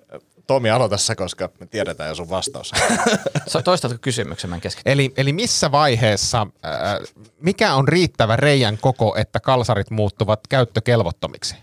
[0.47, 2.71] Tomi, aloita sä, koska me tiedetään jo sun vastaus.
[3.47, 4.61] Sä toistatko kysymyksen, mä en.
[4.85, 6.71] Eli, eli missä vaiheessa, äh,
[7.41, 11.55] mikä on riittävä reijän koko, että kalsarit muuttuvat käyttökelvottomiksi?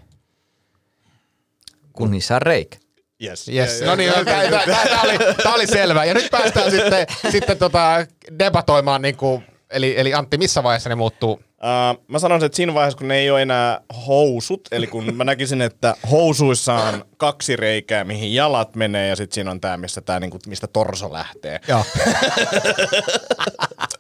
[1.97, 2.79] Kun niissä on reikä.
[3.25, 3.49] yes.
[3.49, 3.83] Yes.
[3.83, 6.05] No niin, tämä oli, tää oli selvä.
[6.05, 8.07] Ja nyt päästään sitten, sitten tota
[8.39, 11.33] debatoimaan, niin kuin, eli, eli Antti, missä vaiheessa ne muuttuu?
[11.33, 15.25] Uh, mä sanoisin, että siinä vaiheessa, kun ne ei ole enää housut, eli kun mä
[15.25, 20.01] näkisin, että housuissa on kaksi reikää, mihin jalat menee, ja sitten siinä on tämä, missä
[20.01, 21.61] tää, niinku, mistä torso lähtee.
[21.69, 21.85] Joo.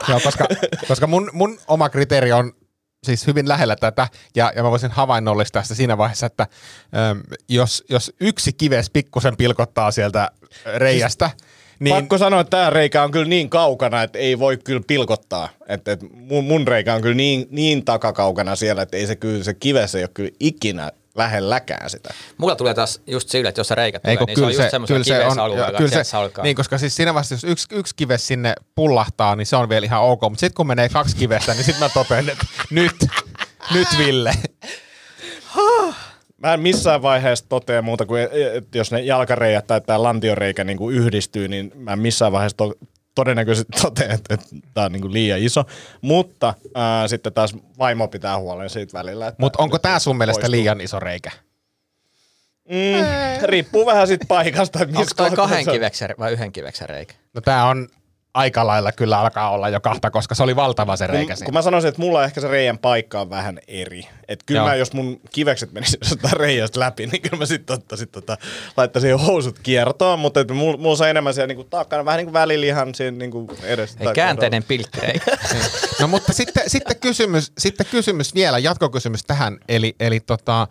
[0.08, 0.46] Joo, koska,
[0.88, 2.52] koska mun, mun oma kriteeri on
[3.04, 6.46] siis hyvin lähellä tätä, ja, ja mä voisin havainnollistaa sitä siinä vaiheessa, että
[7.10, 10.30] äm, jos, jos yksi kives pikkusen pilkottaa sieltä
[10.76, 11.30] reiästä,
[11.80, 11.96] Niin.
[11.96, 15.48] Pakko sanoa, että tämä reikä on kyllä niin kaukana, että ei voi kyllä pilkottaa.
[15.68, 19.44] Että, että mun, mun reikä on kyllä niin, niin takakaukana siellä, että ei se kyllä
[19.44, 22.14] se kives ei ole kyllä ikinä lähelläkään sitä.
[22.38, 24.54] Mulla tulee taas just sille, että jos se reikä tulee, Ei, kun niin se on
[24.54, 26.42] just semmoisella kyllä se on, kivesalueella, joo, kyllä se, se alkaa.
[26.42, 29.84] niin, koska siis siinä vaiheessa, jos yksi, yksi kives sinne pullahtaa, niin se on vielä
[29.86, 32.96] ihan ok, mutta sitten kun menee kaksi kivestä, niin sitten mä totean, että nyt,
[33.74, 34.32] nyt Ville.
[36.38, 40.78] Mä en missään vaiheessa totea muuta kuin, että jos ne jalkareijät tai tämä lantioreikä niin
[40.78, 42.74] kuin yhdistyy, niin mä en missään vaiheessa to-
[43.16, 44.38] todennäköisesti totea, että,
[44.74, 45.64] tämä on niin kuin liian iso.
[46.00, 49.32] Mutta ää, sitten taas vaimo pitää huolen siitä välillä.
[49.38, 50.60] Mutta onko tämä sun mielestä poistuu.
[50.60, 51.30] liian iso reikä?
[52.68, 54.78] Mm, riippuu vähän siitä paikasta.
[54.78, 57.14] Onko toi kahden kiveksen vai yhden kiveksen reikä?
[57.34, 57.88] No tää on
[58.36, 61.44] aika lailla kyllä alkaa olla jo kahta, koska se oli valtava se reikä kun, siinä.
[61.44, 64.08] kun mä sanoisin, että mulla ehkä se reijän paikka on vähän eri.
[64.28, 64.68] Että kyllä Joo.
[64.68, 68.36] mä, jos mun kivekset menisivät reiästä läpi, niin kyllä mä sitten ottaisin tota,
[68.76, 72.32] laittaisin housut kiertoon, mutta että mulla, mulla on enemmän siellä niinku takana, vähän niin kuin
[72.32, 74.04] välilihan siinä niinku edestä.
[74.04, 75.36] Ei käänteinen pilkkireikä.
[76.00, 80.68] No mutta sitten, sitten, kysymys, sitten kysymys vielä, jatkokysymys tähän, eli, eli tota,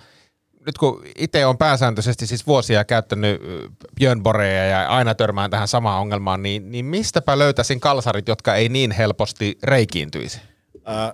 [0.66, 5.68] nyt kun itse on pääsääntöisesti siis vuosia käyttänyt ö, Björn Borgea ja aina törmään tähän
[5.68, 10.42] samaan ongelmaan, niin, niin mistäpä löytäisin kalsarit, jotka ei niin helposti reikiintyisi?
[10.86, 11.14] Ää,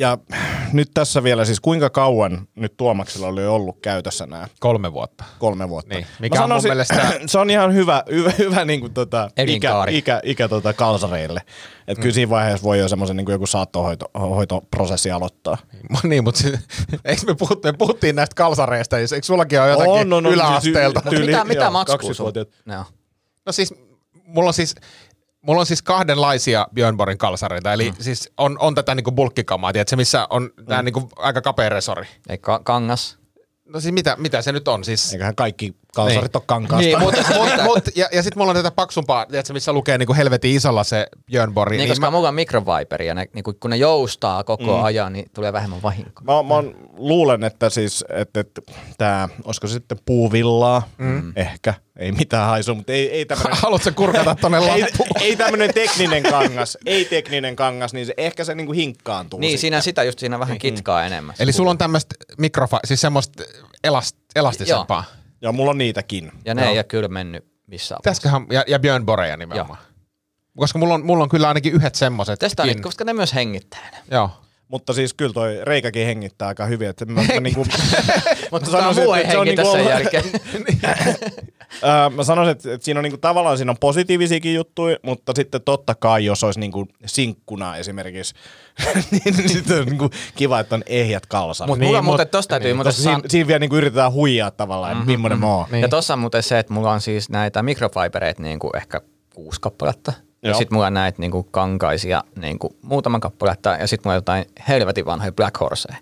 [0.00, 0.18] ja
[0.72, 5.24] nyt tässä vielä siis kuinka kauan nyt Tuomaksella oli ollut käytössä nämä Kolme vuotta.
[5.38, 5.94] kolme vuotta.
[5.94, 9.42] Niin, mikä on mun mielestä- se on ihan hyvä, hyvä, hyvä niin kuin tota, ikä,
[9.42, 9.98] Elinkaari.
[9.98, 11.40] ikä, ikä tota kalsareille.
[11.88, 12.02] Et mm.
[12.02, 15.56] kyllä siinä vaiheessa voi jo semmoisen niin joku saattohoitoprosessi aloittaa.
[16.02, 16.48] niin, mutta se,
[17.04, 20.32] eikö me, puhut, me puhuttiin näistä kalsareista, niin eikö sullakin ole jotakin On, on, on,
[20.32, 21.00] yläasteelta?
[21.00, 21.84] siis y- Tyyli- mitä mitä joo?
[21.84, 22.48] 20-vuotiaat.
[22.66, 22.84] Joo.
[23.46, 23.74] No siis,
[24.24, 24.74] mulla on siis,
[25.42, 27.96] mulla on siis kahdenlaisia Björn Borgin kalsareita, eli mm.
[28.00, 32.06] siis on, on tätä niinku bulkkikamaa, tiedätkö, missä on tää niinku aika kapea resori.
[32.28, 33.18] Ei ka- kangas.
[33.64, 35.12] No siis mitä, mitä se nyt on siis?
[35.12, 36.36] Eiköhän kaikki kalsarit Niin.
[36.36, 36.86] ole kankaasta.
[36.86, 40.14] Niin, mutta mut, mut, ja, ja sitten mulla on tätä paksumpaa, tiedätkö, missä lukee niinku
[40.14, 41.72] helvetin isolla se Björn Borg.
[41.72, 42.10] Niin, koska mä...
[42.10, 44.84] mulla on mikroviperi ja ne, niin kun, kun ne joustaa koko mm.
[44.84, 46.24] ajan, niin tulee vähemmän vahinkoa.
[46.24, 48.62] Mä, mä on, luulen, että siis, että, että
[48.98, 51.32] tämä, olisiko se sitten puuvillaa, mm.
[51.36, 53.56] ehkä, ei mitään haisua, mutta ei, ei tämmöinen...
[53.62, 54.86] Haluatko kurkata tonne ei,
[55.20, 59.40] ei tämmöinen tekninen kangas, ei tekninen kangas, niin se, ehkä se niinku hinkkaantuu.
[59.40, 59.60] Niin, sitten.
[59.60, 61.34] siinä sitä just siinä vähän kitkaa enemmän.
[61.38, 63.42] Eli sulla on tämmöistä mikrofa, siis semmoista
[63.84, 65.04] elast, elastisempaa.
[65.42, 66.32] Ja mulla on niitäkin.
[66.44, 68.00] Ja ne ei ole kyllä mennyt missään.
[68.02, 69.78] Tässäköhän, ja, ja Björn Borgea nimenomaan.
[70.56, 72.38] Koska mulla on, mulla on kyllä ainakin yhdet semmoset.
[72.38, 74.02] Testaa niitä, koska ne myös hengittää.
[74.10, 74.30] Joo.
[74.70, 76.88] Mutta siis kyllä toi reikäkin hengittää aika hyvin.
[76.88, 77.66] Että mä, mä niinku,
[78.52, 80.24] Mutta sanoisin, muu ei että se on hengitä niinku sen jälkeen.
[81.84, 85.62] Öö, mä sanoisin, että, että siinä on niinku, tavallaan siinä on positiivisiakin juttuja, mutta sitten
[85.62, 88.34] totta kai, jos olisi niinku sinkkuna esimerkiksi,
[89.10, 91.68] niin sitten on niinku kiva, että on ehjät kalsarit.
[91.68, 94.12] Mutta Niin, mulla muuten mut- tosta täytyy niin, muuten siinä, san- siinä vielä niinku yritetään
[94.12, 95.66] huijaa tavallaan, että millainen mä oon.
[95.70, 95.82] Niin.
[95.82, 99.00] Ja tossa on muuten se, että mulla on siis näitä mikrofibereita niin kuin ehkä
[99.34, 100.12] kuusi kappaletta.
[100.42, 104.14] Ja sitten mulla on näitä niin kuin kankaisia niin kuin muutaman kappaletta ja sitten mulla
[104.14, 105.96] on jotain helvetin vanhoja Black Horseja.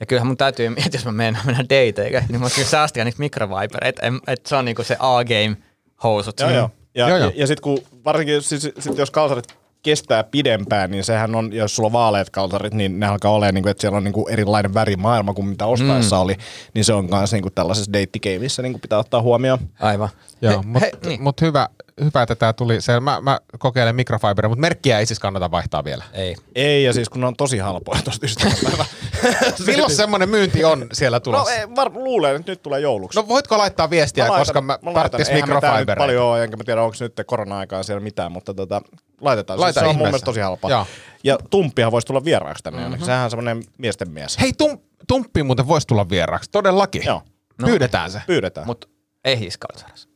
[0.00, 3.18] Ja kyllähän mun täytyy miettiä, jos mä menen, menen dateille, niin mä kyllä säästän niitä
[3.18, 5.56] mikrofibereita, em- että se on niinku se A-game
[6.02, 6.40] housut.
[6.40, 6.70] Joo, joo.
[6.94, 7.32] Ja, Joo, ja, joo.
[7.34, 11.86] ja sitten kun varsinkin siis, sit jos kalsarit kestää pidempään, niin sehän on, jos sulla
[11.86, 14.74] on vaaleat kalsarit, niin ne alkaa olemaan, niin kuin, että siellä on niin kuin erilainen
[14.74, 16.22] värimaailma kuin mitä ostaessa mm.
[16.22, 16.36] oli,
[16.74, 19.58] niin se on myös niin kuin tällaisessa deittikeimissä niin kuin pitää ottaa huomioon.
[19.80, 20.08] Aivan.
[20.42, 21.22] Joo, mutta niin.
[21.22, 21.68] mut hyvä,
[22.04, 22.80] hyvä, että tämä tuli.
[22.80, 26.04] Se, mä, mä kokeilen mikrofiberia, mutta merkkiä ei siis kannata vaihtaa vielä.
[26.12, 26.36] Ei.
[26.54, 28.84] Ei, ja siis kun ne on tosi halpoja tosta ystäväpäivä.
[29.66, 31.54] Milloin semmoinen myynti on siellä No tulossa?
[31.54, 33.18] ei, var, luulen, että nyt tulee jouluksi.
[33.18, 34.94] No voitko laittaa viestiä, laitan- koska mä, laitan.
[34.94, 36.00] tarttis Eihän mä täällä nyt mikrofibereita.
[36.00, 38.82] paljon ole, enkä mä tiedä, onko nyt korona-aikaan siellä mitään, mutta tota,
[39.20, 39.60] laitetaan.
[39.60, 40.70] Laita siis se on mun mielestä tosi halpaa.
[40.70, 40.86] Joo.
[41.24, 43.04] Ja Tumppihan voisi tulla vieraaksi tänne mm-hmm.
[43.04, 44.40] Sehän on semmoinen miesten mies.
[44.40, 44.78] Hei, tum,
[45.08, 47.02] Tumppi muuten voisi tulla vieraaksi, todellakin.
[47.04, 47.22] Joo.
[47.60, 47.68] No.
[47.68, 48.22] Pyydetään se.
[48.26, 48.66] Pyydetään.
[48.66, 48.88] Mutta
[49.24, 50.08] ei hiskalsaras.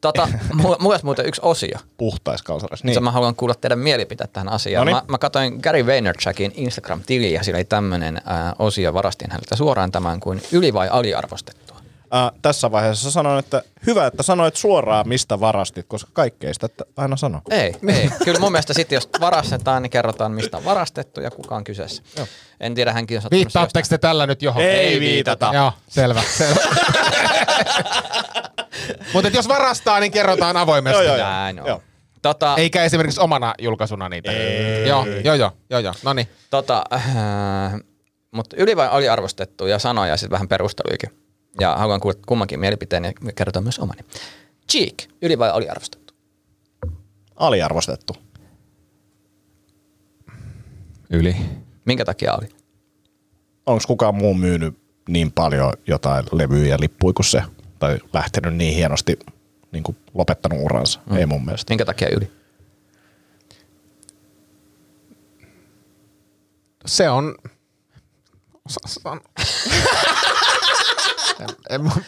[0.00, 0.28] Tota,
[0.80, 1.78] mulla olisi muuten yksi osio.
[1.96, 2.84] Puhtais kalsaras.
[2.84, 2.94] Niin.
[2.94, 3.04] Niin.
[3.04, 4.86] Mä haluan kuulla teidän mielipiteet tähän asiaan.
[4.86, 5.04] Noniin.
[5.06, 9.92] Mä, mä katsoin Gary Vaynerchukin Instagram-tili ja sillä oli tämmöinen äh, osio, varastin häneltä suoraan
[9.92, 11.76] tämän kuin yli- vai aliarvostettua.
[12.14, 16.68] Äh, tässä vaiheessa sanon, että hyvä, että sanoit suoraan, mistä varastit, koska kaikki ei sitä
[16.96, 17.40] aina sano.
[17.50, 18.10] Ei, ei.
[18.24, 22.02] Kyllä mun mielestä sitten, jos varastetaan, niin kerrotaan, mistä on varastettu ja kuka on kyseessä.
[22.16, 22.26] Joo.
[22.60, 24.62] En tiedä, hänkin on sattunut Viittaatteko te tällä nyt johon?
[24.62, 25.50] Ei viitata.
[25.54, 26.22] Joo, selvä.
[26.36, 26.60] selvä.
[29.12, 31.04] Mutta jos varastaa, niin kerrotaan avoimesti.
[31.04, 31.28] Joo, joo, joo.
[31.28, 31.66] Näin on.
[31.66, 31.82] Joo.
[32.22, 34.32] Tota, Eikä esimerkiksi omana julkaisuna niitä.
[34.32, 34.88] Ei.
[34.88, 35.94] Joo, joo, joo, joo, joo.
[36.04, 36.28] No niin.
[36.50, 37.02] tota, äh,
[38.30, 41.10] mutta yli- vai aliarvostettu ja sanoja sitten vähän perusteluikin.
[41.60, 44.00] Ja haluan kuulla kummankin mielipiteen ja kertoa myös omani.
[44.72, 46.14] Cheek, yli- vai aliarvostettu?
[47.36, 48.16] Aliarvostettu.
[51.10, 51.36] Yli.
[51.84, 52.48] Minkä takia oli?
[53.66, 57.42] Onko kukaan muu myynyt niin paljon jotain levyjä ja lippuja kuin se?
[57.78, 59.18] Tai lähtenyt niin hienosti
[59.72, 61.00] niin kuin lopettanut uransa?
[61.10, 61.16] Mm.
[61.16, 61.70] Ei mun mielestä.
[61.70, 62.30] Minkä takia yli?
[66.86, 67.34] Se on...
[68.68, 69.20] sa- san-
[71.40, 72.02] en, en, mun-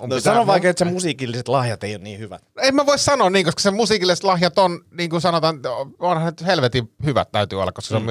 [0.00, 2.42] mun No, sano vaikka, että se musiikilliset lahjat ei ole niin hyvät.
[2.62, 5.60] En mä voi sanoa niin, koska se musiikilliset lahjat on, niin kuin sanotaan,
[5.98, 8.08] onhan nyt helvetin hyvät täytyy olla, koska se on, mm.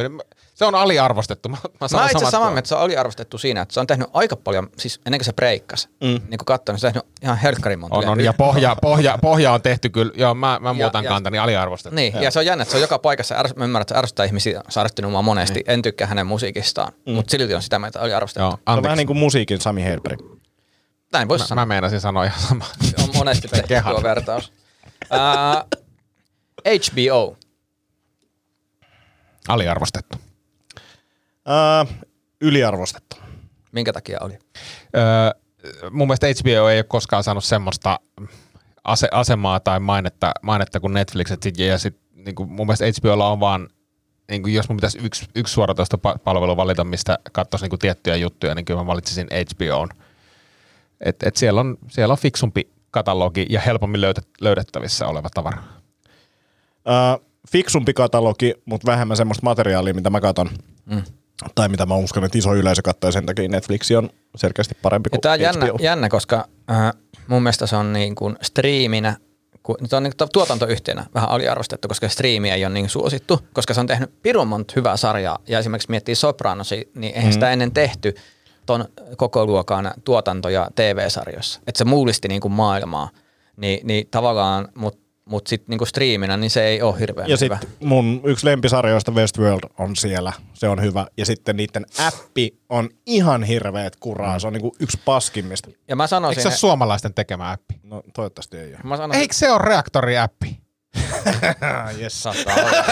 [0.54, 1.49] Se on aliarvostettu.
[1.49, 3.88] Mä, mä, Mä itse samaa kuin- mieltä, että se on aliarvostettu siinä, että se on
[3.88, 6.08] tehnyt aika paljon, siis ennen kuin se breikkasi, mm.
[6.08, 9.18] niin kun katsoin, niin se on tehnyt ihan helkkarin monta On, on, ja pohja, pohja,
[9.22, 11.95] pohja on tehty kyllä, joo, mä, mä muutan ja- kantani aliarvostettu.
[11.95, 13.99] Niin, ja se on jännä, että se on joka paikassa, ärs, mä ymmärrän, että se
[13.99, 15.72] ärsyttää ihmisiä, se mua monesti, Niin.
[15.72, 17.14] en tykkää hänen musiikistaan, mm.
[17.14, 18.43] mutta silti on sitä mieltä aliarvostettu.
[18.43, 18.97] Joo, Se on vähän anteeksi.
[18.97, 20.20] niin kuin musiikin Sami Helberg.
[21.14, 21.66] Näin voisi Mä, sanoa.
[21.66, 22.66] mä meinasin sanoa ihan sama.
[23.04, 24.54] On monesti tehty tuo vertaus.
[25.12, 25.80] Uh,
[26.91, 27.38] HBO.
[29.47, 30.18] Aliarvostettu.
[31.49, 31.95] Äh,
[32.41, 33.15] yliarvostettu.
[33.71, 34.33] Minkä takia oli?
[34.95, 35.31] Öö,
[35.91, 37.99] mun mielestä HBO ei ole koskaan saanut semmoista
[38.83, 41.31] ase- asemaa tai mainetta, mainetta kuin Netflix.
[41.31, 43.67] Et sit, ja sit, niin kuin mun mielestä HBOlla on vaan,
[44.29, 47.79] niin kuin jos mun pitäisi yksi, yksi suoratoista pa- palvelu valita, mistä katsoisi niin kuin
[47.79, 49.89] tiettyjä juttuja, niin kyllä mä valitsisin HBOn.
[51.05, 55.63] Et, et siellä, on, siellä on fiksumpi katalogi ja helpommin löydet, löydettävissä oleva tavara.
[56.89, 60.49] Äh, fiksumpi katalogi, mutta vähemmän semmoista materiaalia, mitä mä katon.
[60.85, 61.03] Mm.
[61.55, 65.21] Tai mitä mä uskon, että iso yleisö katsoo sen takia Netflix on selkeästi parempi kuin
[65.21, 66.93] tämä on jännä, jännä, koska äh,
[67.27, 69.17] mun mielestä se on niin kuin striiminä,
[69.63, 73.73] kun, se on niin kuin tuotantoyhtiönä vähän aliarvostettu, koska striimi ei ole niin suosittu, koska
[73.73, 75.39] se on tehnyt pirun monta hyvää sarjaa.
[75.47, 77.34] Ja esimerkiksi miettii Sopranosi, niin eihän mm.
[77.34, 78.15] sitä ennen tehty
[78.65, 78.86] ton
[79.17, 81.59] koko luokan tuotanto- ja TV-sarjoissa.
[81.67, 83.09] Että se mullisti niin kuin maailmaa.
[83.57, 87.38] Ni, niin tavallaan, mutta mut sitten niin kuin striiminä, niin se ei ole hirveän Ja
[87.41, 87.57] hyvä.
[87.59, 91.07] sitten mun yksi lempisarjoista Westworld on siellä, se on hyvä.
[91.17, 95.69] Ja sitten niiden appi on ihan hirveet kuraa, se on niinku yksi paskimmista.
[95.88, 97.80] Ja mä Eikö sanoisin, se ole suomalaisten tekemä appi?
[97.84, 98.80] No toivottavasti ei ole.
[98.84, 100.62] mä sanoisin, Eikö se ole reaktori-appi?
[102.01, 102.23] yes.
[102.23, 102.71] saattaa olla.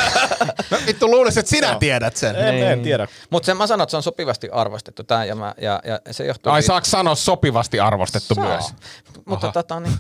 [0.71, 2.35] No vittu luulisin, että sinä tiedät sen.
[2.35, 3.07] En, en tiedä.
[3.29, 6.25] Mutta sen mä sanon, että se on sopivasti arvostettu tää, ja, mä, ja, ja se
[6.25, 8.45] johtuu Ai siitä- saako sanoa sopivasti arvostettu Saa.
[8.45, 8.65] myös?
[9.25, 9.93] Mutta tota niin,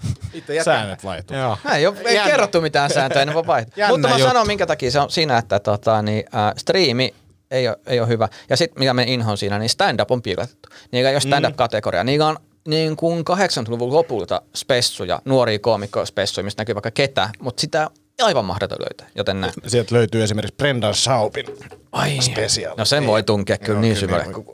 [0.65, 1.37] Säännöt vaihtuu.
[1.37, 1.57] Joo.
[1.75, 2.31] ei, ole, ei Jännä.
[2.31, 3.73] kerrottu mitään sääntöjä, ne voi vaihtaa.
[3.77, 4.27] Jännä Mutta mä juttu.
[4.27, 7.13] sanon, minkä takia se on siinä, että tota, niin, äh, striimi
[7.51, 8.27] ei ole, ei ole hyvä.
[8.49, 10.69] Ja sitten mikä me inhoon siinä, niin stand-up on piilotettu.
[10.91, 12.03] Niillä ei ole stand-up-kategoria.
[12.03, 12.37] Niillä on
[12.67, 17.89] niin kuin 80-luvun lopulta spessuja, nuoria koomikkoja spessuja, mistä näkyy vaikka ketä, mutta sitä
[18.21, 19.53] aivan mahdoton löytää, joten näin.
[19.67, 21.45] Sieltä löytyy esimerkiksi Brendan Schaupin
[21.91, 22.75] Ai, special.
[22.77, 24.47] No sen voi tunkea kyllä Joo, niin syvälle niin kuin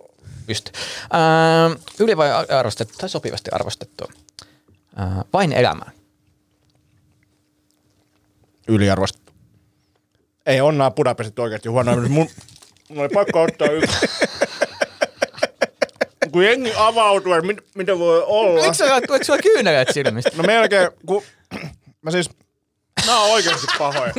[0.45, 0.73] pystyy.
[1.01, 4.03] Ähm, yli vai arvostettu tai sopivasti arvostettu?
[4.99, 5.91] Äh, vain elämään.
[8.67, 9.33] Yliarvostettu.
[10.45, 11.95] Ei onnaa Budapestit oikeasti huono.
[11.95, 12.29] Mun,
[12.89, 13.97] mun oli pakko ottaa yksi.
[16.37, 18.63] kun jengi avautuu, että mit, mitä voi olla.
[18.63, 20.29] Eikö sulla, eikö sulla kyyneleet silmistä?
[20.35, 21.23] No melkein, kun
[22.01, 22.29] mä siis,
[23.05, 24.13] mä oon oikeasti pahoin.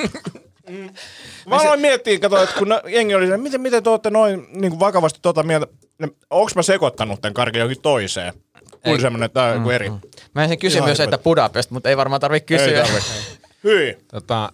[0.69, 0.91] Mm.
[1.47, 4.71] Mä aloin miettiä, kato, että kun jengi oli siellä, miten, miten te ootte noin niin
[4.71, 5.67] kuin vakavasti tota mieltä,
[5.99, 8.33] ne, onks mä sekoittanut tämän karkin johonkin toiseen?
[8.85, 9.01] Tuli Ei.
[9.01, 9.93] semmonen, että joku eri.
[10.35, 12.83] Mä ensin kysyin myös, että Budapest, mutta ei varmaan tarvitse Ei kysyä.
[12.83, 13.01] tarvi.
[13.65, 13.99] Hyi.
[14.13, 14.53] Tota,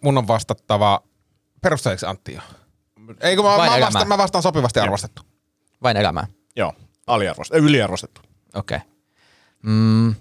[0.00, 1.00] mun on vastattava,
[1.62, 2.40] perusteeksi Antti jo?
[3.20, 3.86] Ei kun mä, Vain mä, elämää.
[3.86, 5.22] vastaan, mä vastaan sopivasti arvostettu.
[5.82, 6.26] Vain elämään.
[6.56, 6.72] Joo,
[7.08, 8.20] aliarvostettu, yliarvostettu.
[8.54, 8.76] Okei.
[8.76, 8.88] Okay.
[9.62, 10.14] Mm,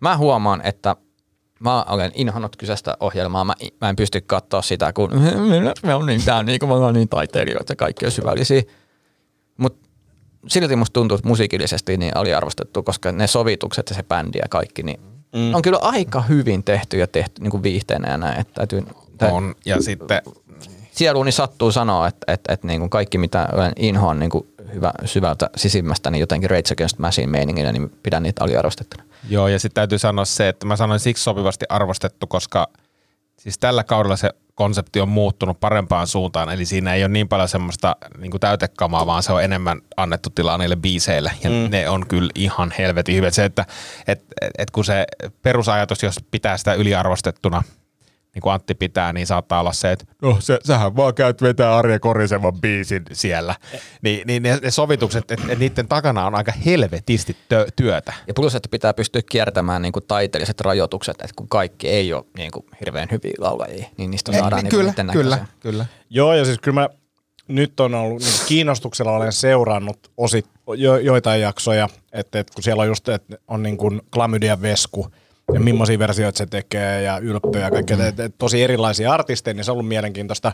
[0.00, 0.96] mä huomaan, että
[1.60, 3.44] mä olen inhonnut kyseistä ohjelmaa.
[3.44, 5.10] Mä, mä en pysty katsoa sitä, kun
[5.82, 8.62] me on niin, tää on niin kuin me ollaan niin taiteilijoita ja kaikki on syvällisiä.
[9.56, 9.88] Mutta
[10.46, 14.82] silti musta tuntuu, että musiikillisesti niin aliarvostettu, koska ne sovitukset ja se bändi ja kaikki,
[14.82, 15.00] niin
[15.32, 15.54] mm.
[15.54, 18.40] on kyllä aika hyvin tehty ja tehty niin kuin viihteenä ja näin.
[18.40, 18.82] Että täytyy,
[19.18, 20.22] tä- On, ja sitten
[20.90, 24.92] sieluuni sattuu sanoa, että, että, että niin kuin kaikki mitä olen inhoan niin kuin hyvä
[25.04, 29.04] syvältä sisimmästä, niin jotenkin Rage Against Machine meininginä, niin pidän niitä aliarvostettuna.
[29.28, 32.68] Joo, ja sitten täytyy sanoa se, että mä sanoin siksi sopivasti arvostettu, koska
[33.38, 37.48] siis tällä kaudella se konsepti on muuttunut parempaan suuntaan, eli siinä ei ole niin paljon
[37.48, 41.70] semmoista niin kuin täytekamaa, vaan se on enemmän annettu tilaa niille biiseille, ja mm.
[41.70, 43.34] ne on kyllä ihan helvetin hyvät.
[43.34, 43.64] Se, että
[44.06, 45.06] et, et, et kun se
[45.42, 47.62] perusajatus, jos pitää sitä yliarvostettuna,
[48.36, 51.76] niin kuin Antti pitää, niin saattaa olla se, että no sä, sähän vaan käyt vetää
[51.76, 53.54] Arja Korisevan biisin siellä.
[54.02, 58.12] Ni, niin ne, ne sovitukset, että et niiden takana on aika helvetisti tö, työtä.
[58.26, 62.24] Ja plus, että pitää pystyä kiertämään niin kuin taiteelliset rajoitukset, että kun kaikki ei ole
[62.36, 65.56] niin kuin hirveän hyviä laulajia, niin niistä saadaan niin kyllä, niiden kyllä, näköisiä.
[65.60, 65.86] kyllä.
[66.10, 66.88] Joo, ja siis kyllä mä
[67.48, 72.80] nyt on ollut niin kiinnostuksella olen seurannut osit, jo, joitain jaksoja, että, että kun siellä
[72.80, 75.10] on just että on niin kuin klamydia vesku
[75.54, 79.70] ja millaisia versioita se tekee ja ylppöjä ja kaikkea, että tosi erilaisia artisteja, niin se
[79.70, 80.52] on ollut mielenkiintoista.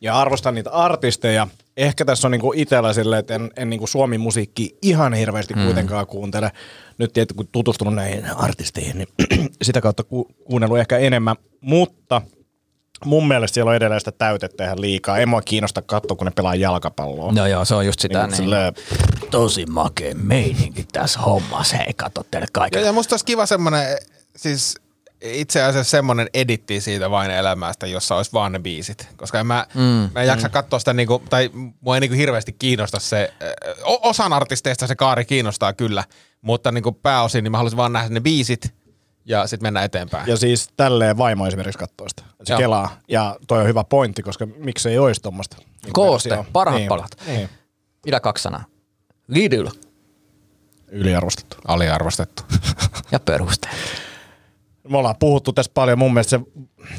[0.00, 1.48] Ja arvostan niitä artisteja.
[1.76, 5.64] Ehkä tässä on niinku itsellä silleen, että en, en niinku Suomi-musiikki ihan hirveästi mm.
[5.64, 6.52] kuitenkaan kuuntele.
[6.98, 9.08] Nyt tietysti kun tutustunut näihin artisteihin, niin
[9.62, 11.36] sitä kautta ku, kuunnellut ehkä enemmän.
[11.60, 12.22] Mutta
[13.04, 15.18] mun mielestä siellä on edelleen sitä täytettä ihan liikaa.
[15.18, 17.32] Ei mua kiinnosta katsoa, kun ne pelaa jalkapalloa.
[17.32, 18.18] No joo, se on just sitä.
[18.18, 18.74] Niin, Niin, silleen,
[19.30, 21.76] Tosi makea meininki tässä hommassa.
[21.76, 22.86] Hei, katso teille Ja, kaikille.
[22.86, 23.98] ja musta olisi kiva semmoinen,
[24.42, 24.74] siis
[25.22, 29.08] itse asiassa semmoinen editti siitä vain elämästä, jossa olisi vaan ne biisit.
[29.16, 30.52] Koska en mä, mm, mä en jaksa mm.
[30.52, 34.96] katsoa sitä, niinku, tai mua ei niinku hirveästi kiinnosta se, ö, o- osan artisteista se
[34.96, 36.04] kaari kiinnostaa kyllä,
[36.40, 38.74] mutta niinku pääosin niin mä haluaisin vaan nähdä ne biisit
[39.24, 40.28] ja sitten mennä eteenpäin.
[40.28, 42.22] Ja siis tälleen vaimo esimerkiksi katsoo sitä.
[42.44, 42.58] Se Joo.
[42.58, 42.96] kelaa.
[43.08, 45.56] Ja toi on hyvä pointti, koska miksei olisi tuommoista.
[45.82, 47.10] Niin Kooste, parhaat palat.
[47.26, 47.48] Niin.
[48.02, 48.64] Pidä kaksi sanaa.
[49.28, 49.66] Lidl
[50.88, 51.56] Yliarvostettu.
[51.66, 52.42] Aliarvostettu.
[53.12, 53.74] ja perusteet.
[54.88, 55.98] Me ollaan puhuttu tässä paljon.
[55.98, 56.40] Mun mielestä se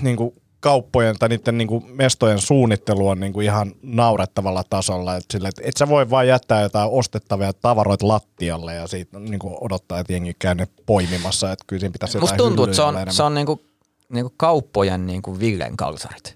[0.01, 5.15] niin kuin kauppojen tai niiden niin kuin mestojen suunnittelu on niin kuin ihan naurettavalla tasolla.
[5.15, 9.39] Et, sille, et, et sä voi vaan jättää jotain ostettavia tavaroita lattialle ja siitä niin
[9.39, 11.51] kuin odottaa, että jengi käy ne poimimassa.
[11.51, 13.61] Että kyllä siinä pitäisi Musta tuntuu, että se on, se on niinku,
[14.09, 16.36] niinku kauppojen niinku Villen kalsarit.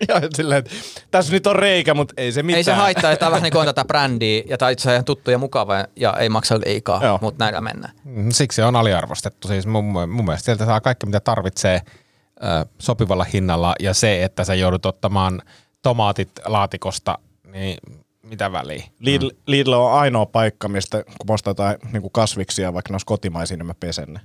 [0.08, 0.70] Ja silleen, että
[1.10, 2.56] tässä nyt on reikä, mutta ei se mitään.
[2.56, 5.04] Ei se haittaa, että vähän niin kuin on tätä brändiä ja tai se on ihan
[5.04, 7.18] tuttu ja mukava ja ei maksa liikaa, Joo.
[7.22, 7.94] mutta näillä mennään.
[8.04, 9.48] Mm, Siksi se on aliarvostettu.
[9.48, 11.80] Siis mun, mun mielestä sieltä saa kaikki, mitä tarvitsee
[12.44, 15.42] ö, sopivalla hinnalla ja se, että sä joudut ottamaan
[15.82, 17.18] tomaatit laatikosta,
[17.52, 17.78] niin
[18.22, 18.84] mitä väliä?
[19.00, 23.06] Lidl, Lidl on ainoa paikka, mistä kun mä ostan jotain niin kasviksia, vaikka ne olisi
[23.06, 24.20] kotimaisia, niin mä pesen ne.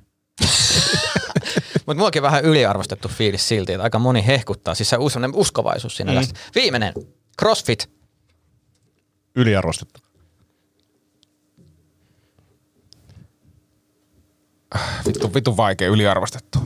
[1.86, 4.75] Mutta muakin vähän yliarvostettu fiilis silti, että aika moni hehkuttaa.
[4.75, 4.97] Siis se
[5.33, 6.17] uskovaisuus siinä mm.
[6.17, 6.39] tästä.
[6.55, 6.93] Viimeinen,
[7.41, 7.89] CrossFit.
[9.36, 9.99] Yliarvostettu.
[15.07, 16.59] Vittu, vittu vaikea, yliarvostettu.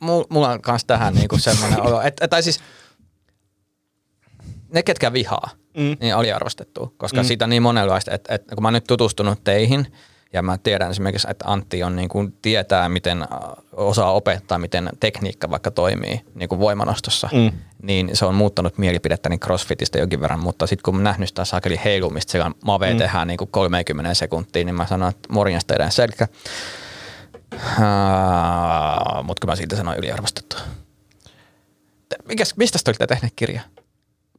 [0.00, 2.60] Mulla, mulla on kans tähän niinku semmoinen olo, että, tai siis
[4.72, 5.96] ne, ketkä vihaa, mm.
[6.00, 7.26] niin aliarvostettu, koska mm.
[7.26, 9.92] siitä on niin monenlaista, että, että kun mä oon nyt tutustunut teihin,
[10.32, 13.28] ja mä tiedän esimerkiksi, että Antti on niin kuin tietää, miten äh,
[13.72, 17.52] osaa opettaa, miten tekniikka vaikka toimii niin kuin voimanostossa, mm.
[17.82, 21.80] niin se on muuttanut mielipidettäni CrossFitistä jonkin verran, mutta sitten kun mä nähnyt sitä sakeli
[21.84, 22.98] heilumista, siellä mave mm.
[22.98, 26.28] tehdään niin kuin 30 sekuntia, niin mä sanon, että morjens teidän selkä.
[27.54, 27.60] Uh,
[29.22, 30.60] mutta kun mä silti sanoin yliarvostettua.
[32.08, 33.60] Te- Mikäs, mistä te olitte tehneet kirja?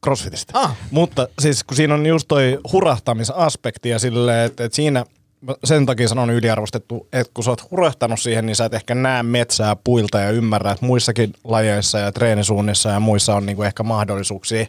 [0.04, 0.60] Crossfitista.
[0.60, 0.76] Ah.
[0.90, 5.04] Mutta siis kun siinä on just toi hurahtamisaspekti ja silleen, että, että siinä
[5.64, 9.22] sen takia sanon yliarvostettu, että kun sä oot hurahtanut siihen, niin sä et ehkä näe
[9.22, 14.66] metsää puilta ja ymmärrä, että muissakin lajeissa ja treenisuunnissa ja muissa on niinku ehkä mahdollisuuksia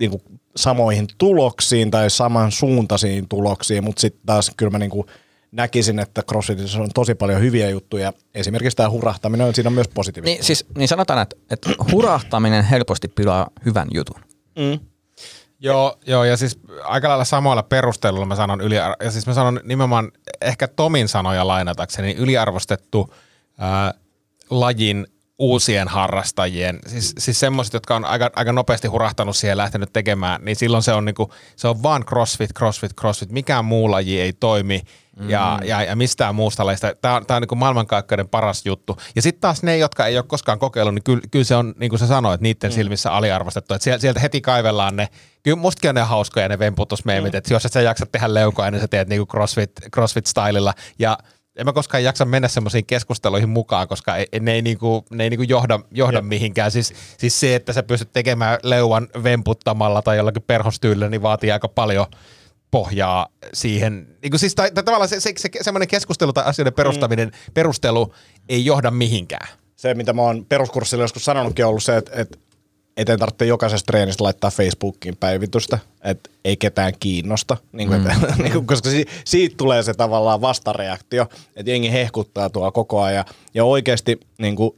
[0.00, 0.22] niinku
[0.56, 5.06] samoihin tuloksiin tai samansuuntaisiin tuloksiin, mutta sitten taas kyllä mä niinku
[5.52, 8.12] näkisin, että CrossFitissa on tosi paljon hyviä juttuja.
[8.34, 10.34] Esimerkiksi tämä hurahtaminen on siinä on myös positiivista.
[10.34, 14.20] Niin, siis, niin sanotaan, että, että hurahtaminen helposti pilaa hyvän jutun.
[15.62, 19.60] Joo, joo, ja siis aika lailla samoilla perusteluilla mä sanon yli, ja siis mä sanon
[19.62, 23.14] nimenomaan ehkä Tomin sanoja lainatakseni, yliarvostettu
[23.58, 23.94] ää,
[24.50, 25.06] lajin
[25.38, 30.44] uusien harrastajien, siis, siis semmoiset, jotka on aika, aika nopeasti hurahtanut siihen ja lähtenyt tekemään,
[30.44, 34.32] niin silloin se on, niinku, se on vaan crossfit, crossfit, crossfit, mikään muu laji ei
[34.32, 34.82] toimi
[35.28, 36.94] ja, ja, ja mistään muusta lajista.
[37.00, 38.96] Tämä on, tää on niinku maailmankaikkeuden paras juttu.
[39.16, 41.90] Ja sitten taas ne, jotka ei ole koskaan kokeillut, niin kyllä, kyllä se on, niin
[41.90, 42.74] kuin sä sanoit, niiden mm.
[42.74, 43.74] silmissä aliarvostettu.
[43.74, 45.08] Että sieltä, sieltä heti kaivellaan ne,
[45.42, 47.38] kyllä mustakin on ne hauskoja ne vemputusmeemit, mm.
[47.38, 50.72] että jos et sä jaksa tehdä leukoa, niin sä teet niinku crossfit, crossfit-stylilla.
[50.98, 51.18] Ja
[51.56, 55.30] en mä koskaan jaksa mennä semmoisiin keskusteluihin mukaan, koska ei, ne ei, niinku, ne ei
[55.30, 56.70] niinku johda, johda mihinkään.
[56.70, 61.68] Siis, siis se, että sä pystyt tekemään leuan vemputtamalla tai jollakin perhostyylillä, niin vaatii aika
[61.68, 62.06] paljon
[62.70, 64.06] pohjaa siihen.
[64.22, 67.52] Niin siis, tai, tai tavallaan se, se, se, semmoinen keskustelu tai asioiden perustaminen, mm.
[67.54, 68.14] perustelu
[68.48, 69.48] ei johda mihinkään.
[69.76, 72.38] se, mitä mä oon peruskurssilla joskus sanonutkin, on ollut se, että, että
[72.96, 78.10] eteen tarvitse jokaisesta treenistä laittaa Facebookiin päivitystä, että ei ketään kiinnosta, niin kuin, mm.
[78.10, 81.26] että, niin kuin, koska si, siitä tulee se tavallaan vastareaktio,
[81.56, 83.24] että jengi hehkuttaa tuo koko ajan
[83.54, 84.70] ja oikeasti niin kuin,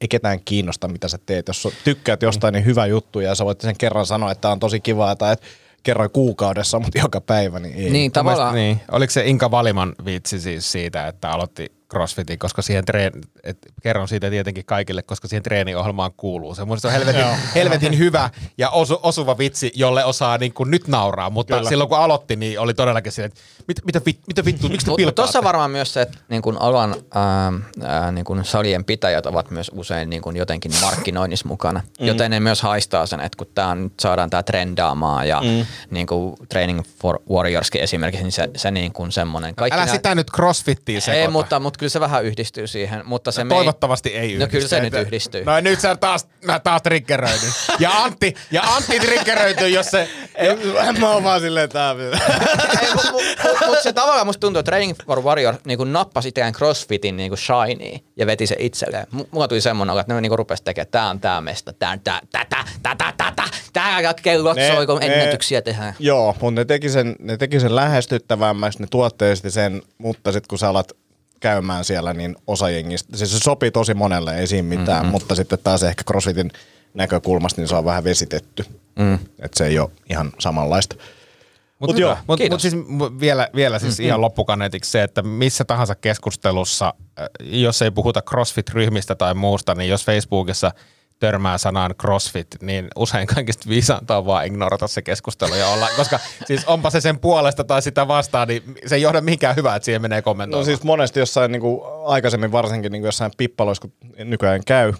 [0.00, 1.48] ei ketään kiinnosta, mitä sä teet.
[1.48, 4.60] Jos tykkäät jostain, niin hyvä juttu ja sä voit sen kerran sanoa, että tämä on
[4.60, 5.46] tosi kivaa tai että
[5.82, 7.90] kerran kuukaudessa, mutta joka päivä, niin ei.
[7.90, 8.54] Niin, tavallaan.
[8.54, 8.80] Niin.
[8.92, 13.12] Oliko se Inka Valiman viitsi siis siitä, että aloitti crossfitin, koska siihen treen,
[13.44, 16.54] et kerron siitä tietenkin kaikille, koska siihen treeniohjelmaan kuuluu.
[16.54, 17.24] Se mun mielestä on helvetin,
[17.54, 21.68] helvetin hyvä ja osu, osuva vitsi, jolle osaa niin kuin nyt nauraa, mutta Kyllä.
[21.68, 25.12] silloin kun aloitti, niin oli todellakin silleen, että mit, mitä, vit, mitä vittu, miksi te
[25.12, 29.50] tuossa varmaan myös se, että niin kuin alan ää, ää, niin kuin salien pitäjät ovat
[29.50, 32.06] myös usein niin kuin jotenkin markkinoinnissa mukana, mm.
[32.06, 35.66] joten ne myös haistaa sen, että kun tää on, nyt saadaan tämä trendaamaan ja mm.
[35.90, 39.54] niin kuin Training for Warriorskin esimerkiksi, niin se, se niin kuin semmoinen.
[39.54, 41.20] Kaikki Älä nää- sitä nyt crossfittiin sekoita.
[41.20, 43.02] Ei, mutta, mutta kyllä se vähän yhdistyy siihen.
[43.04, 44.38] Mutta se No, me ei- toivottavasti ei yhdisty.
[44.38, 45.44] No kyllä se nyt Että- yhdistyy.
[45.44, 47.52] No nyt sä taas, mä taas triggeröidyn.
[47.78, 50.08] Ja Antti, ja Antti triggeröityy, jos se...
[50.98, 51.94] Mä oon vaan silleen, tää
[52.82, 53.12] Ei, Mutta
[53.66, 57.30] mut, se tavallaan musta tuntuu, että Training for Warrior niin kuin nappasi tämän CrossFitin niin
[57.30, 59.06] kuin shiny ja veti se itselleen.
[59.12, 61.90] M- Mulla tuli semmoinen, olo, että ne niin rupesi tekemään, tää on tää mesta, tää
[61.90, 65.94] on tää, tätä, tätä, tätä, tää kellot Ne- soi, kun ne- ennätyksiä tehdään.
[65.98, 70.58] Joo, mutta ne teki sen, ne teki sen lähestyttävämmäksi, ne tuotteisti sen, mutta sitten kun
[70.58, 70.92] sä alat
[71.40, 75.10] käymään siellä, niin osa jengistä, siis se sopii tosi monelle, ei siinä mitään, mm-hmm.
[75.10, 76.50] mutta sitten taas ehkä CrossFitin
[76.94, 78.64] näkökulmasta, niin se on vähän vesitetty.
[78.98, 79.14] Mm.
[79.14, 80.96] Että se ei ole ihan samanlaista.
[81.78, 82.74] Mutta Mut joo, mut, mut siis
[83.20, 89.14] vielä, vielä siis ihan loppukaneetiksi se, että missä tahansa keskustelussa, äh, jos ei puhuta CrossFit-ryhmistä
[89.14, 90.70] tai muusta, niin jos Facebookissa
[91.18, 96.20] törmää sanaan CrossFit, niin usein kaikista viisainta on vaan ignorata se keskustelu ja olla, koska
[96.44, 99.84] siis onpa se sen puolesta tai sitä vastaan, niin se ei johda mihinkään hyvää, että
[99.84, 100.60] siihen menee kommentoimaan.
[100.60, 104.92] No siis monesti jossain niin kuin aikaisemmin varsinkin niin kuin jossain pippaloissa, kun nykyään käy,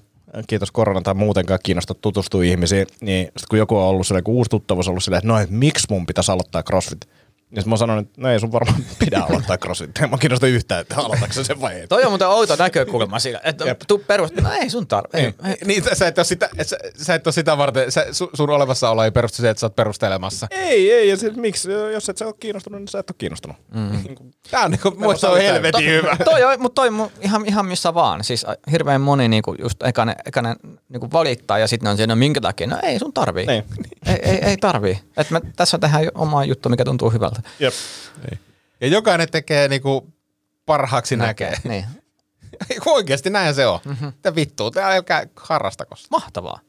[0.47, 4.35] kiitos korona tai muutenkaan kiinnosta tutustua ihmisiin, niin sit kun joku on ollut silleen, kun
[4.35, 7.09] uusi tuttavuus on ollut silleen, että no, miksi mun pitäisi aloittaa CrossFit?
[7.51, 9.91] Niin sit mä sanon, että no ei sun varmaan pidä aloittaa CrossFit.
[10.11, 11.87] Mä kiinnosta yhtään, että aloitatko sen vai ei.
[11.89, 15.19] Toi on muuten outo näkökulma sillä, että tuu perust, no ei sun tarve.
[15.19, 15.57] Ei, ei.
[15.65, 18.51] Niin, sä et ole sitä, et sä, sä et ole sitä varten, sä, su, sun
[18.51, 20.47] olemassaolo ei perustu siihen, että sä oot perustelemassa.
[20.51, 23.57] Ei, ei, ja sit, miksi, jos et sä ole kiinnostunut, niin sä et ole kiinnostunut.
[23.75, 23.91] Mm.
[24.51, 26.17] Tää on niinku, muista se on helvetin hyvä.
[26.25, 26.89] toi, on- mut toi
[27.21, 28.25] ihan, ihan missä vaan.
[28.25, 30.55] Siis hirveän moni niinku just ekane, ekane
[30.89, 32.67] niinku valittaa ja sitten on siinä, no minkä takia?
[32.67, 33.47] No ei sun tarvii.
[33.47, 33.65] Niin.
[34.07, 34.99] Ei, ei, ei tarvii.
[35.17, 37.36] Et me tässä tehdään jo omaa juttu, mikä tuntuu hyvältä.
[37.59, 37.75] Jep.
[38.81, 40.13] Ja jokainen tekee niinku
[40.67, 41.55] parhaaksi näkee.
[41.65, 41.85] Niin.
[42.71, 43.81] Eiku Oikeesti näin se on.
[43.85, 44.07] Mm-hmm.
[44.07, 45.95] Mitä vittua, te älkää harrastako.
[46.11, 46.61] Mahtavaa.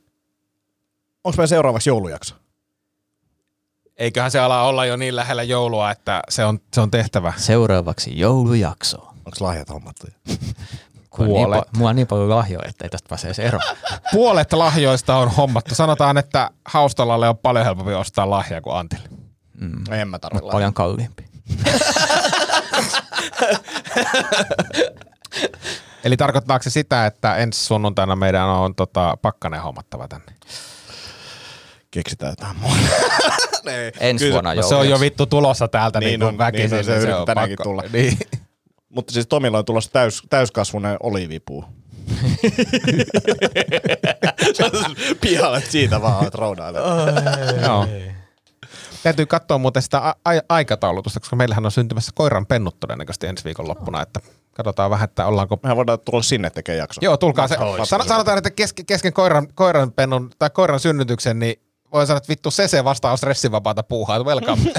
[1.24, 2.36] Onko meidän seuraavaksi joulujakso?
[3.98, 7.34] Eiköhän se ala olla jo niin lähellä joulua, että se on, se on tehtävä.
[7.38, 8.98] Seuraavaksi joulujakso.
[8.98, 10.08] Onko lahjat hommattu?
[11.18, 11.60] Niin, Puolet.
[11.60, 13.64] pa- mulla on niin paljon lahjoja, että ei tästä pääse edes eroon.
[14.14, 15.76] Puolet lahjoista on hommattu.
[15.76, 19.10] Sanotaan, että Haustalalle on paljon helpompi ostaa lahjaa kuin Antille.
[19.62, 19.94] Mm.
[19.94, 20.52] En mä tarvitse lahjaa.
[20.52, 21.26] paljon kalliimpi.
[26.04, 30.32] Eli tarkoittaako se sitä, että ensi sunnuntaina meidän on tota, pakkanen hommattava tänne?
[31.92, 32.78] Keksitään jotain muuta.
[34.00, 36.38] Ensi Kyllä se- vuonna No, se on jo vittu tulossa täältä niin, Niin niin on,
[36.38, 36.70] väkisin.
[36.70, 37.84] niin on, se niin yrittää tänäänkin tulla.
[37.94, 38.18] Niin.
[38.96, 41.66] Mutta siis Tomilla on tulossa täys, täyskasvunen olivipuu.
[45.22, 46.82] Pihalle siitä vaan oot roudailet.
[47.66, 47.88] Joo.
[49.08, 53.44] Täytyy katsoa muuten sitä a- a- aikataulutusta, koska meillähän on syntymässä koiran pennut todennäköisesti ensi
[53.44, 54.20] viikon loppuna, että
[54.54, 55.60] katsotaan vähän, että ollaanko...
[55.64, 57.02] Mehän voidaan tulla sinne tekemään jakso.
[57.04, 57.58] Joo, tulkaa se.
[57.84, 61.62] San, sanotaan, että kesken, kesken koiran, koiran pennun tai koiran synnytyksen, niin
[61.94, 64.62] voi sanoa, että vittu se se vastaa on stressivapaata puuhaa, welcome.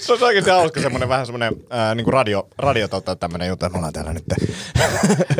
[0.00, 3.72] Se on oikeasti hauska semmoinen vähän semmoinen ää, niinku radio, radio tota, tämmöinen juttu, että
[3.72, 4.24] me ollaan täällä nyt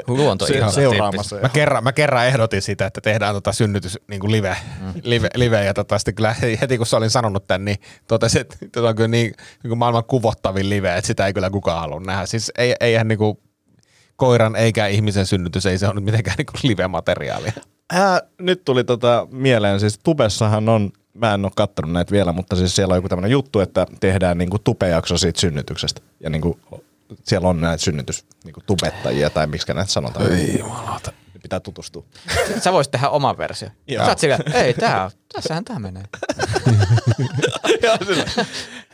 [0.07, 1.37] Luonto se, seuraamassa.
[1.37, 4.93] Mä kerran, mä kerran ehdotin sitä, että tehdään tota synnytys niin kuin live, mm.
[5.03, 7.77] live, live, ja tota, sitten kyllä heti kun sä olin sanonut tämän, niin
[8.09, 11.51] totesin, että tota on kyllä niin, niin kuin maailman kuvottavin live, että sitä ei kyllä
[11.51, 12.27] kukaan halua nähdä.
[12.27, 13.39] Siis ei, eihän niin kuin
[14.17, 17.53] koiran eikä ihmisen synnytys, ei se ole nyt mitenkään niin kuin live-materiaalia.
[17.93, 20.91] Ää, nyt tuli tota mieleen, siis Tubessahan on,
[21.21, 24.39] mä en ole kattonut näitä vielä, mutta siis siellä on joku tämmöinen juttu, että tehdään
[24.39, 26.01] niinku tupejakso siitä synnytyksestä.
[26.21, 26.61] Ja niinku,
[27.25, 30.33] siellä on näitä synnytys niinku tubettajia tai miksi näitä sanotaan.
[30.33, 31.13] Ei jumalauta.
[31.43, 32.05] Pitää tutustua.
[32.61, 33.69] Sä voisit tehdä oman versio.
[33.89, 34.05] Joo.
[34.05, 36.03] Sä oot silleen, ei tää, tässähän tää menee.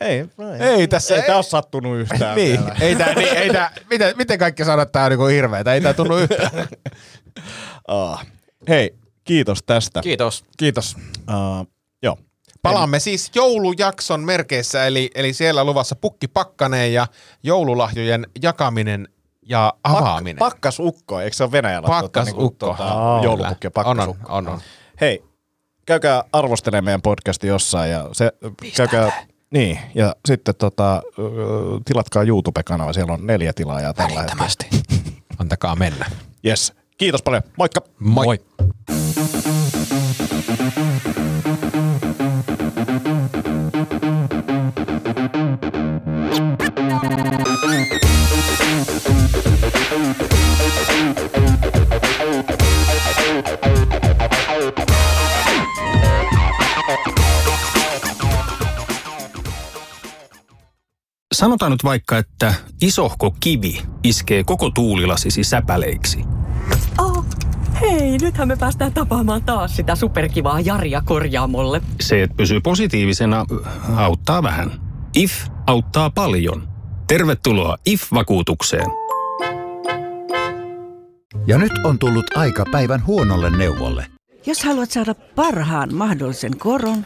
[0.01, 0.25] Ei,
[0.59, 2.75] Ei tässä, ei, tää ole sattunut yhtään niin, vielä.
[2.81, 5.81] ei tää, niin, ei tää, miten, miten kaikki sanoo, että tää on niinku hirveetä, ei
[5.81, 6.51] tää tunnu yhtään.
[7.87, 8.25] Ah.
[8.67, 10.01] Hei, kiitos tästä.
[10.01, 10.43] Kiitos.
[10.57, 10.95] Kiitos.
[11.29, 11.72] Uh.
[12.63, 17.07] Palaamme siis joulujakson merkeissä, eli, eli siellä luvassa pukki pakkaneen ja
[17.43, 19.07] joululahjojen jakaminen
[19.41, 20.39] ja avaaminen.
[20.39, 21.87] Pak- pakkasukko, eikö se ole Venäjällä?
[21.87, 22.49] Pakkasukko.
[22.49, 24.33] Tota, Aa, tota, joulupukki ja on, on, pakkasukko.
[24.33, 24.61] on, on.
[25.01, 25.23] Hei,
[25.85, 28.31] käykää arvostelemaan meidän podcasti jossain ja se,
[28.77, 31.01] käykää, niin, ja sitten tota,
[31.85, 34.83] tilatkaa YouTube-kanava, siellä on neljä tilaajaa tällä hetkellä.
[35.37, 36.05] Antakaa mennä.
[36.45, 36.73] Yes.
[36.97, 37.43] Kiitos paljon.
[37.57, 37.81] Moikka.
[37.99, 38.25] Moi.
[38.25, 38.39] Moi.
[61.43, 66.19] Sanotaan nyt vaikka, että isohko kivi iskee koko tuulilasisi säpäleiksi.
[66.99, 67.25] Oh,
[67.81, 71.81] hei, nythän me päästään tapaamaan taas sitä superkivaa Jaria korjaamolle.
[72.01, 73.45] Se, että pysyy positiivisena,
[73.95, 74.71] auttaa vähän.
[75.15, 75.31] IF
[75.67, 76.67] auttaa paljon.
[77.07, 78.87] Tervetuloa IF-vakuutukseen.
[81.47, 84.05] Ja nyt on tullut aika päivän huonolle neuvolle.
[84.45, 87.05] Jos haluat saada parhaan mahdollisen koron,